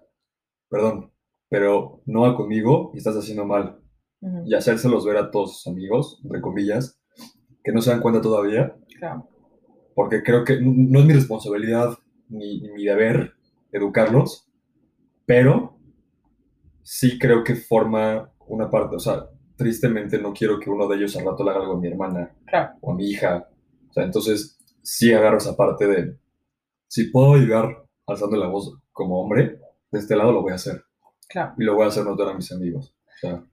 perdón, 0.69 1.11
pero 1.49 2.01
no 2.05 2.21
va 2.21 2.35
conmigo 2.35 2.91
y 2.93 2.97
estás 2.97 3.15
haciendo 3.15 3.45
mal. 3.45 3.79
Y 4.45 4.55
hacérselos 4.55 5.05
ver 5.05 5.17
a 5.17 5.31
todos 5.31 5.57
sus 5.57 5.67
amigos, 5.67 6.21
entre 6.23 6.39
comillas, 6.39 6.97
que 7.63 7.71
no 7.71 7.81
se 7.81 7.91
dan 7.91 8.01
cuenta 8.01 8.21
todavía. 8.21 8.75
Claro. 8.97 9.27
Porque 9.95 10.23
creo 10.23 10.43
que 10.43 10.59
no 10.61 10.99
es 10.99 11.05
mi 11.05 11.13
responsabilidad 11.13 11.97
ni, 12.29 12.61
mi 12.61 12.83
deber 12.83 13.33
educarlos, 13.71 14.47
pero 15.25 15.77
sí 16.81 17.17
creo 17.19 17.43
que 17.43 17.55
forma 17.55 18.31
una 18.47 18.69
parte, 18.69 18.95
o 18.95 18.99
sea, 18.99 19.27
tristemente 19.55 20.19
no 20.19 20.33
quiero 20.33 20.59
que 20.59 20.69
uno 20.69 20.87
de 20.87 20.97
ellos 20.97 21.15
al 21.15 21.25
rato 21.25 21.43
le 21.43 21.51
haga 21.51 21.61
algo 21.61 21.73
a 21.73 21.79
mi 21.79 21.87
hermana 21.87 22.35
o 22.81 22.91
a 22.91 22.95
mi 22.95 23.09
hija. 23.09 23.47
O 23.89 23.93
sea, 23.93 24.03
entonces 24.03 24.59
sí 24.81 25.13
agarro 25.13 25.37
esa 25.37 25.55
parte 25.55 25.87
de, 25.87 26.17
si 26.87 27.05
puedo 27.05 27.35
ayudar 27.35 27.85
alzando 28.07 28.35
la 28.37 28.47
voz 28.47 28.77
como 28.91 29.21
hombre, 29.21 29.59
de 29.91 29.99
este 29.99 30.15
lado 30.15 30.31
lo 30.31 30.41
voy 30.41 30.51
a 30.51 30.55
hacer. 30.55 30.83
Claro. 31.29 31.53
Y 31.57 31.63
lo 31.63 31.75
voy 31.75 31.85
a 31.85 31.87
hacer 31.87 32.03
notar 32.03 32.29
a 32.29 32.33
mis 32.33 32.51
amigos. 32.51 32.95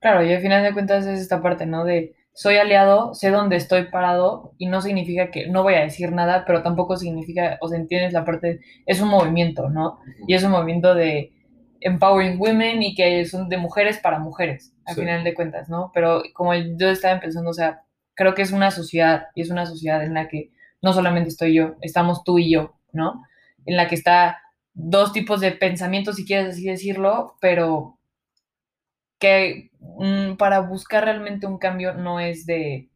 Claro, 0.01 0.25
y 0.25 0.33
al 0.33 0.43
final 0.43 0.65
de 0.65 0.73
cuentas 0.73 1.07
es 1.07 1.21
esta 1.21 1.41
parte, 1.41 1.67
¿no? 1.67 1.85
De 1.85 2.17
soy 2.33 2.57
aliado, 2.57 3.15
sé 3.15 3.31
dónde 3.31 3.57
estoy 3.57 3.87
parado 3.91 4.55
y 4.59 4.67
no 4.67 4.81
significa 4.81 5.31
que 5.31 5.49
no 5.49 5.63
voy 5.63 5.75
a 5.75 5.83
decir 5.83 6.13
nada, 6.13 6.45
pero 6.47 6.63
tampoco 6.63 6.97
significa, 6.97 7.59
o 7.61 7.69
sea, 7.69 7.79
entiendes 7.79 8.13
la 8.13 8.25
parte, 8.25 8.61
es 8.87 9.01
un 9.01 9.09
movimiento, 9.09 9.69
¿no? 9.69 9.99
Y 10.27 10.35
es 10.35 10.45
un 10.45 10.53
movimiento 10.53 10.95
de 10.95 11.33
empowering 11.81 12.41
women 12.41 12.83
y 12.83 12.95
que 12.95 13.25
son 13.25 13.49
de 13.49 13.57
mujeres 13.57 13.99
para 13.99 14.19
mujeres, 14.19 14.73
al 14.87 14.95
final 14.95 15.25
de 15.25 15.35
cuentas, 15.35 15.69
¿no? 15.69 15.91
Pero 15.95 16.23
como 16.35 16.55
yo 16.55 16.89
estaba 16.89 17.21
pensando, 17.21 17.51
o 17.51 17.55
sea, 17.55 17.83
creo 18.15 18.35
que 18.35 18.43
es 18.43 18.53
una 18.53 18.71
sociedad 18.71 19.29
y 19.35 19.43
es 19.43 19.51
una 19.51 19.67
sociedad 19.67 20.03
en 20.05 20.15
la 20.15 20.29
que 20.29 20.51
no 20.83 20.93
solamente 20.93 21.29
estoy 21.29 21.55
yo, 21.55 21.77
estamos 21.81 22.25
tú 22.25 22.39
y 22.39 22.51
yo, 22.53 22.75
¿no? 22.93 23.23
En 23.67 23.77
la 23.77 23.89
que 23.89 23.95
está 23.95 24.39
dos 24.75 25.13
tipos 25.13 25.41
de 25.41 25.53
pensamientos, 25.53 26.17
si 26.17 26.25
quieres 26.25 26.55
así 26.55 26.65
decirlo, 26.65 27.37
pero 27.41 27.99
que 29.21 29.71
mm, 29.79 30.37
para 30.37 30.61
buscar 30.61 31.05
realmente 31.05 31.47
un 31.47 31.59
cambio 31.59 31.95
no 31.95 32.19
es 32.19 32.47
de, 32.47 32.89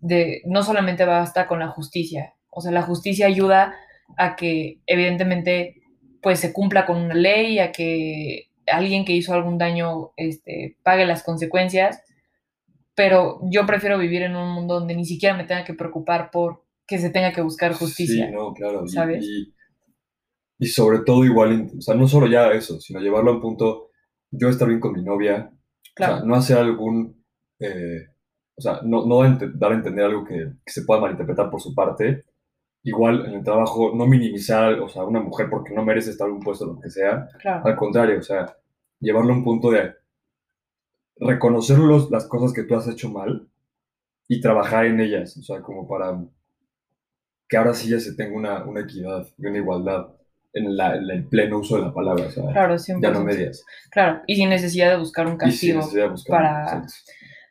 de, 0.00 0.42
no 0.44 0.62
solamente 0.62 1.06
basta 1.06 1.46
con 1.46 1.60
la 1.60 1.68
justicia, 1.68 2.34
o 2.50 2.60
sea, 2.60 2.72
la 2.72 2.82
justicia 2.82 3.26
ayuda 3.26 3.74
a 4.18 4.36
que 4.36 4.80
evidentemente 4.86 5.76
pues 6.20 6.40
se 6.40 6.52
cumpla 6.52 6.84
con 6.84 6.98
una 6.98 7.14
ley, 7.14 7.58
a 7.58 7.72
que 7.72 8.48
alguien 8.66 9.04
que 9.04 9.12
hizo 9.12 9.32
algún 9.32 9.56
daño 9.56 10.12
este, 10.16 10.76
pague 10.82 11.06
las 11.06 11.22
consecuencias, 11.22 12.02
pero 12.94 13.40
yo 13.50 13.64
prefiero 13.64 13.98
vivir 13.98 14.22
en 14.22 14.36
un 14.36 14.52
mundo 14.52 14.74
donde 14.74 14.94
ni 14.94 15.04
siquiera 15.04 15.36
me 15.36 15.44
tenga 15.44 15.64
que 15.64 15.74
preocupar 15.74 16.30
por 16.30 16.64
que 16.86 16.98
se 16.98 17.10
tenga 17.10 17.32
que 17.32 17.40
buscar 17.40 17.72
justicia. 17.72 18.26
Sí, 18.26 18.32
no, 18.32 18.52
claro. 18.52 18.86
¿sabes? 18.86 19.24
Y, 19.24 19.54
y, 20.58 20.66
sobre 20.66 21.00
todo 21.00 21.24
igual, 21.24 21.70
o 21.78 21.80
sea, 21.80 21.94
no 21.94 22.06
solo 22.06 22.26
ya 22.26 22.50
eso, 22.50 22.80
sino 22.80 23.00
llevarlo 23.00 23.30
a 23.30 23.34
un 23.34 23.40
punto 23.40 23.91
yo 24.32 24.48
estar 24.48 24.66
bien 24.66 24.80
con 24.80 24.94
mi 24.94 25.02
novia, 25.02 25.52
no 26.24 26.34
hacer 26.34 26.56
algún, 26.56 27.24
eh, 27.60 28.08
o 28.56 28.60
sea, 28.60 28.80
no, 28.82 29.06
no 29.06 29.20
dar 29.54 29.72
a 29.72 29.74
entender 29.74 30.04
algo 30.04 30.24
que, 30.24 30.52
se 30.66 30.82
pueda 30.82 31.00
malinterpretar 31.00 31.50
por 31.50 31.60
su 31.60 31.74
parte. 31.74 32.24
Igual 32.82 33.26
en 33.26 33.34
el 33.34 33.44
trabajo, 33.44 33.92
no 33.94 34.06
minimizar, 34.06 34.80
o 34.80 34.88
sea, 34.88 35.02
a 35.02 35.06
una 35.06 35.20
mujer 35.20 35.48
porque 35.48 35.72
no 35.72 35.84
merece 35.84 36.10
estar 36.10 36.26
en 36.26 36.34
un 36.34 36.40
puesto, 36.40 36.66
lo 36.66 36.80
que 36.80 36.90
sea. 36.90 37.28
Al 37.44 37.76
contrario, 37.76 38.18
o 38.18 38.22
sea, 38.22 38.56
llevarlo 38.98 39.32
a 39.32 39.36
un 39.36 39.44
punto 39.44 39.70
de 39.70 39.94
reconocer 41.16 41.78
los, 41.78 42.10
las 42.10 42.26
cosas 42.26 42.52
que 42.52 42.64
tú 42.64 42.74
has 42.74 42.88
hecho 42.88 43.10
mal 43.10 43.48
y 44.26 44.40
trabajar 44.40 44.86
en 44.86 44.98
ellas, 44.98 45.36
o 45.36 45.42
sea, 45.42 45.60
como 45.60 45.86
para 45.86 46.18
que 47.48 47.56
ahora 47.56 47.74
sí 47.74 47.90
ya 47.90 48.00
se 48.00 48.14
tenga 48.14 48.34
una, 48.36 48.64
una 48.64 48.80
equidad 48.80 49.28
y 49.36 49.46
una 49.46 49.58
igualdad 49.58 50.14
en, 50.54 51.10
el 51.10 51.24
pleno 51.28 51.58
uso 51.58 51.76
de 51.76 51.82
la 51.82 51.94
palabra, 51.94 52.26
Claro, 52.52 52.78
siempre. 52.78 53.08
Ya 53.08 53.14
no 53.14 53.24
medias. 53.24 53.64
Claro, 53.90 54.22
y 54.26 54.36
sin 54.36 54.48
necesidad 54.48 54.90
de 54.90 54.96
buscar 54.98 55.26
un 55.26 55.36
castigo. 55.36 55.80
para... 56.28 56.84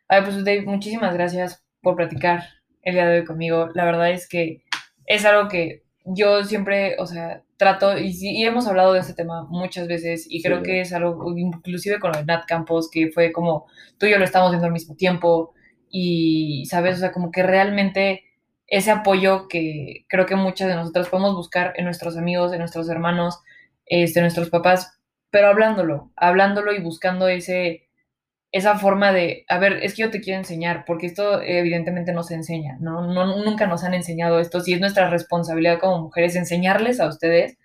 A 0.07 0.15
ver, 0.15 0.23
pues 0.25 0.43
Dave, 0.43 0.63
muchísimas 0.63 1.13
gracias 1.13 1.63
por 1.81 1.95
platicar 1.95 2.43
el 2.81 2.95
día 2.95 3.07
de 3.07 3.19
hoy 3.19 3.25
conmigo. 3.25 3.69
La 3.73 3.85
verdad 3.85 4.11
es 4.11 4.27
que 4.27 4.63
es 5.05 5.25
algo 5.25 5.47
que 5.47 5.83
yo 6.05 6.43
siempre, 6.43 6.95
o 6.99 7.05
sea, 7.05 7.43
trato, 7.57 7.97
y, 7.97 8.11
y 8.21 8.43
hemos 8.43 8.67
hablado 8.67 8.93
de 8.93 8.99
este 8.99 9.13
tema 9.13 9.45
muchas 9.49 9.87
veces, 9.87 10.25
y 10.29 10.41
creo 10.41 10.63
que 10.63 10.81
es 10.81 10.93
algo, 10.93 11.37
inclusive 11.37 11.99
con 11.99 12.15
el 12.15 12.25
Nat 12.25 12.45
Campos, 12.45 12.89
que 12.91 13.11
fue 13.11 13.31
como 13.31 13.67
tú 13.97 14.05
y 14.05 14.11
yo 14.11 14.17
lo 14.17 14.25
estamos 14.25 14.51
viendo 14.51 14.65
al 14.65 14.73
mismo 14.73 14.95
tiempo, 14.95 15.53
y, 15.89 16.65
¿sabes? 16.65 16.95
O 16.95 16.99
sea, 16.99 17.11
como 17.11 17.31
que 17.31 17.43
realmente 17.43 18.23
ese 18.71 18.89
apoyo 18.89 19.49
que 19.49 20.05
creo 20.07 20.25
que 20.25 20.37
muchas 20.37 20.69
de 20.69 20.75
nosotras 20.75 21.09
podemos 21.09 21.35
buscar 21.35 21.73
en 21.75 21.83
nuestros 21.83 22.17
amigos, 22.17 22.53
en 22.53 22.59
nuestros 22.59 22.89
hermanos, 22.89 23.43
este, 23.85 24.21
nuestros 24.21 24.49
papás, 24.49 24.97
pero 25.29 25.49
hablándolo, 25.49 26.13
hablándolo 26.15 26.71
y 26.73 26.81
buscando 26.81 27.27
ese, 27.27 27.89
esa 28.53 28.79
forma 28.79 29.11
de, 29.11 29.43
a 29.49 29.59
ver, 29.59 29.83
es 29.83 29.93
que 29.93 30.03
yo 30.03 30.09
te 30.09 30.21
quiero 30.21 30.39
enseñar, 30.39 30.85
porque 30.87 31.07
esto 31.07 31.41
evidentemente 31.41 32.13
no 32.13 32.23
se 32.23 32.35
enseña, 32.35 32.77
¿no? 32.79 33.13
no 33.13 33.43
nunca 33.43 33.67
nos 33.67 33.83
han 33.83 33.93
enseñado 33.93 34.39
esto, 34.39 34.61
si 34.61 34.73
es 34.73 34.79
nuestra 34.79 35.09
responsabilidad 35.09 35.79
como 35.79 36.03
mujeres 36.03 36.37
enseñarles 36.37 37.01
a 37.01 37.07
ustedes 37.07 37.57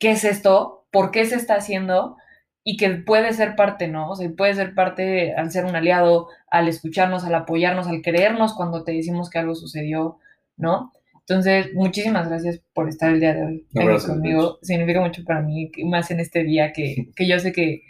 qué 0.00 0.10
es 0.10 0.24
esto, 0.24 0.86
por 0.90 1.12
qué 1.12 1.24
se 1.24 1.36
está 1.36 1.54
haciendo 1.54 2.16
y 2.62 2.76
que 2.76 2.90
puede 2.90 3.32
ser 3.32 3.56
parte, 3.56 3.88
¿no? 3.88 4.10
O 4.10 4.16
sea, 4.16 4.30
puede 4.36 4.54
ser 4.54 4.74
parte 4.74 5.34
al 5.34 5.50
ser 5.50 5.64
un 5.64 5.76
aliado, 5.76 6.28
al 6.50 6.68
escucharnos, 6.68 7.24
al 7.24 7.34
apoyarnos, 7.34 7.86
al 7.86 8.02
creernos 8.02 8.54
cuando 8.54 8.84
te 8.84 8.92
decimos 8.92 9.30
que 9.30 9.38
algo 9.38 9.54
sucedió, 9.54 10.18
¿no? 10.56 10.92
Entonces, 11.20 11.72
muchísimas 11.74 12.28
gracias 12.28 12.60
por 12.74 12.88
estar 12.88 13.10
el 13.12 13.20
día 13.20 13.34
de 13.34 13.44
hoy 13.44 13.66
conmigo. 14.04 14.58
Significa 14.62 15.00
mucho 15.00 15.24
para 15.24 15.40
mí, 15.40 15.70
más 15.84 16.10
en 16.10 16.20
este 16.20 16.42
día 16.42 16.72
que, 16.72 17.08
que 17.16 17.26
yo 17.26 17.38
sé 17.38 17.52
que, 17.52 17.82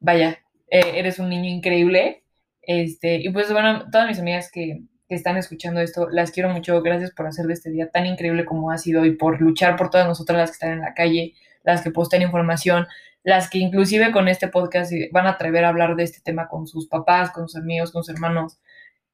vaya, 0.00 0.38
eh, 0.70 0.92
eres 0.94 1.18
un 1.18 1.28
niño 1.28 1.48
increíble. 1.50 2.22
Este, 2.62 3.16
y 3.16 3.30
pues 3.30 3.52
bueno, 3.52 3.90
todas 3.90 4.08
mis 4.08 4.18
amigas 4.18 4.50
que, 4.50 4.82
que 5.08 5.14
están 5.14 5.36
escuchando 5.36 5.80
esto, 5.80 6.08
las 6.10 6.30
quiero 6.32 6.48
mucho. 6.48 6.80
Gracias 6.82 7.12
por 7.12 7.26
hacer 7.26 7.46
de 7.46 7.54
este 7.54 7.70
día 7.70 7.90
tan 7.90 8.06
increíble 8.06 8.44
como 8.44 8.70
ha 8.70 8.78
sido 8.78 9.04
y 9.04 9.16
por 9.16 9.40
luchar 9.40 9.76
por 9.76 9.90
todas 9.90 10.06
nosotras 10.06 10.38
las 10.38 10.50
que 10.50 10.54
están 10.54 10.72
en 10.72 10.80
la 10.80 10.94
calle, 10.94 11.34
las 11.64 11.82
que 11.82 11.90
postean 11.90 12.22
información, 12.22 12.86
las 13.28 13.50
que 13.50 13.58
inclusive 13.58 14.10
con 14.10 14.26
este 14.26 14.48
podcast 14.48 14.90
van 15.12 15.26
a 15.26 15.32
atrever 15.32 15.62
a 15.66 15.68
hablar 15.68 15.96
de 15.96 16.02
este 16.02 16.22
tema 16.24 16.48
con 16.48 16.66
sus 16.66 16.88
papás, 16.88 17.30
con 17.30 17.46
sus 17.46 17.60
amigos, 17.60 17.92
con 17.92 18.02
sus 18.02 18.14
hermanos. 18.14 18.58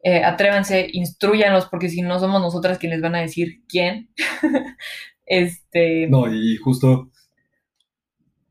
Eh, 0.05 0.22
atrévanse, 0.22 0.88
instruyanlos, 0.92 1.66
porque 1.66 1.88
si 1.88 2.00
no 2.00 2.20
somos 2.20 2.40
nosotras 2.40 2.79
quienes 2.79 3.00
van 3.03 3.16
a 3.16 3.22
decir 3.22 3.64
quién. 3.68 4.11
este... 5.27 6.07
No, 6.07 6.33
y 6.33 6.57
justo, 6.59 7.11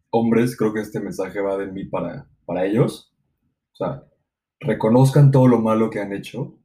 hombres, 0.09 0.57
creo 0.57 0.73
que 0.73 0.81
este 0.81 0.99
mensaje 0.99 1.39
va 1.39 1.55
de 1.55 1.67
mí 1.67 1.85
para, 1.85 2.27
para 2.45 2.65
ellos. 2.65 3.13
O 3.71 3.75
sea, 3.77 4.03
reconozcan 4.59 5.31
todo 5.31 5.47
lo 5.47 5.61
malo 5.61 5.89
que 5.89 6.01
han 6.01 6.11
hecho, 6.11 6.57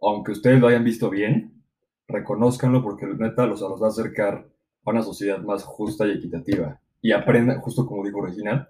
aunque 0.00 0.32
ustedes 0.32 0.58
lo 0.60 0.68
hayan 0.68 0.84
visto 0.84 1.10
bien, 1.10 1.62
reconozcanlo 2.08 2.82
porque 2.82 3.04
neta 3.04 3.44
los, 3.44 3.60
los 3.60 3.82
va 3.82 3.88
a 3.88 3.90
acercar 3.90 4.48
a 4.86 4.90
una 4.90 5.02
sociedad 5.02 5.42
más 5.42 5.62
justa 5.62 6.06
y 6.06 6.12
equitativa 6.12 6.80
y 7.02 7.12
aprenda, 7.12 7.60
justo 7.60 7.86
como 7.86 8.04
dijo 8.04 8.24
Regina, 8.24 8.68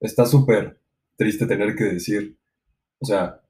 está 0.00 0.26
súper 0.26 0.80
triste 1.16 1.46
tener 1.46 1.74
que 1.74 1.84
decir, 1.84 2.38
o 2.98 3.04
sea, 3.04 3.40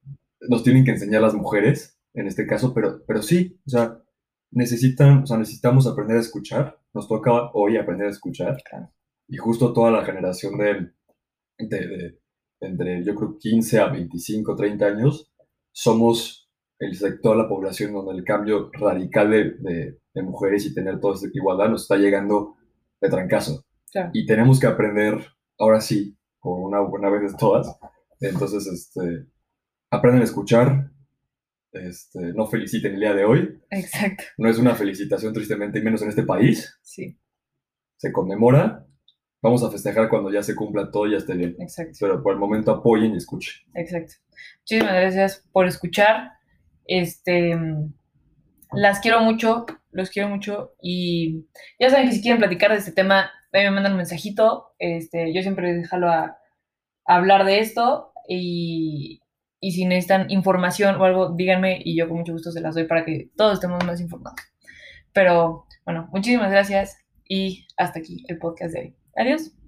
nos 0.49 0.63
tienen 0.63 0.85
que 0.85 0.93
enseñar 0.93 1.23
las 1.23 1.35
mujeres, 1.35 1.99
en 2.15 2.27
este 2.27 2.47
caso, 2.47 2.75
pero, 2.75 3.03
pero 3.07 3.23
sí, 3.23 3.59
o 3.67 3.71
sea, 3.71 3.99
necesitan, 4.51 5.23
o 5.23 5.27
sea, 5.27 5.39
necesitamos 5.39 5.87
aprender 5.87 6.19
a 6.19 6.21
escuchar, 6.21 6.79
nos 6.93 7.09
toca 7.09 7.51
hoy 7.55 7.77
aprender 7.77 8.09
a 8.09 8.11
escuchar, 8.11 8.57
y 9.29 9.37
justo 9.37 9.73
toda 9.73 9.91
la 9.91 10.05
generación 10.05 10.59
de, 10.59 10.93
de, 11.59 12.19
entre, 12.61 13.05
yo 13.05 13.15
creo, 13.15 13.39
15 13.39 13.81
a 13.81 13.89
25, 13.89 14.55
30 14.57 14.87
años, 14.87 15.33
somos 15.73 16.51
el 16.79 16.95
sector 16.97 17.37
de 17.37 17.43
la 17.45 17.49
población 17.49 17.93
donde 17.93 18.13
el 18.13 18.25
cambio 18.25 18.71
radical 18.73 19.31
de, 19.31 19.99
de 20.15 20.23
mujeres 20.23 20.67
y 20.67 20.75
tener 20.75 21.01
toda 21.01 21.15
esta 21.15 21.29
igualdad 21.33 21.69
nos 21.69 21.83
está 21.83 21.97
llegando 21.97 22.57
de 23.01 23.09
trancazo. 23.09 23.65
Y 24.13 24.27
tenemos 24.27 24.59
que 24.61 24.67
aprender, 24.67 25.27
ahora 25.59 25.81
sí, 25.81 26.17
por 26.41 26.59
una 26.61 26.81
buena 26.81 27.11
vez 27.11 27.33
de 27.33 27.39
todas. 27.39 27.79
Entonces, 28.21 28.67
este, 28.67 29.27
aprenden 29.91 30.23
a 30.23 30.25
escuchar, 30.25 30.91
este, 31.73 32.33
no 32.35 32.47
feliciten 32.47 32.95
el 32.95 33.01
día 33.01 33.15
de 33.15 33.25
hoy. 33.25 33.61
Exacto. 33.71 34.25
No 34.39 34.49
es 34.49 34.59
una 34.59 34.75
felicitación, 34.75 35.33
tristemente, 35.33 35.79
y 35.79 35.83
menos 35.83 36.03
en 36.03 36.09
este 36.09 36.23
país. 36.23 36.79
Sí. 36.83 37.19
Se 37.97 38.13
conmemora. 38.13 38.87
Vamos 39.41 39.65
a 39.65 39.71
festejar 39.71 40.09
cuando 40.09 40.31
ya 40.31 40.43
se 40.43 40.55
cumpla 40.55 40.91
todo 40.91 41.07
y 41.07 41.13
ya 41.13 41.17
esté 41.17 41.35
bien. 41.35 41.57
Exacto. 41.59 41.99
Pero 42.01 42.23
por 42.23 42.33
el 42.33 42.39
momento 42.39 42.71
apoyen 42.71 43.15
y 43.15 43.17
escuchen. 43.17 43.55
Exacto. 43.75 44.15
Muchísimas 44.61 44.95
gracias 44.95 45.45
por 45.53 45.67
escuchar. 45.67 46.31
Este, 46.85 47.59
las 48.75 49.01
quiero 49.01 49.21
mucho, 49.21 49.67
los 49.91 50.11
quiero 50.11 50.29
mucho 50.29 50.75
y 50.81 51.47
ya 51.79 51.91
saben 51.91 52.09
que 52.09 52.15
si 52.15 52.23
quieren 52.23 52.39
platicar 52.39 52.73
de 52.73 52.79
este 52.79 52.93
tema, 52.93 53.31
me 53.53 53.71
mandan 53.71 53.93
un 53.93 53.99
mensajito, 53.99 54.75
este, 54.79 55.33
yo 55.35 55.43
siempre 55.43 55.75
déjalo 55.75 56.09
a, 56.09 56.39
a 57.07 57.15
hablar 57.15 57.45
de 57.45 57.61
esto 57.61 58.13
y, 58.29 59.21
y, 59.61 59.73
si 59.73 59.85
necesitan 59.85 60.31
información 60.31 60.97
o 60.97 61.05
algo, 61.05 61.35
díganme 61.35 61.81
y 61.85 61.97
yo 61.97 62.09
con 62.09 62.19
mucho 62.19 62.33
gusto 62.33 62.51
se 62.51 62.61
las 62.61 62.75
doy 62.75 62.85
para 62.85 63.05
que 63.05 63.31
todos 63.37 63.55
estemos 63.55 63.85
más 63.85 64.01
informados. 64.01 64.41
Pero 65.13 65.67
bueno, 65.85 66.09
muchísimas 66.13 66.51
gracias 66.51 66.97
y 67.29 67.67
hasta 67.77 68.01
aquí 68.01 68.25
el 68.29 68.39
podcast 68.39 68.75
de 68.75 68.81
hoy. 68.81 68.97
Adiós. 69.17 69.62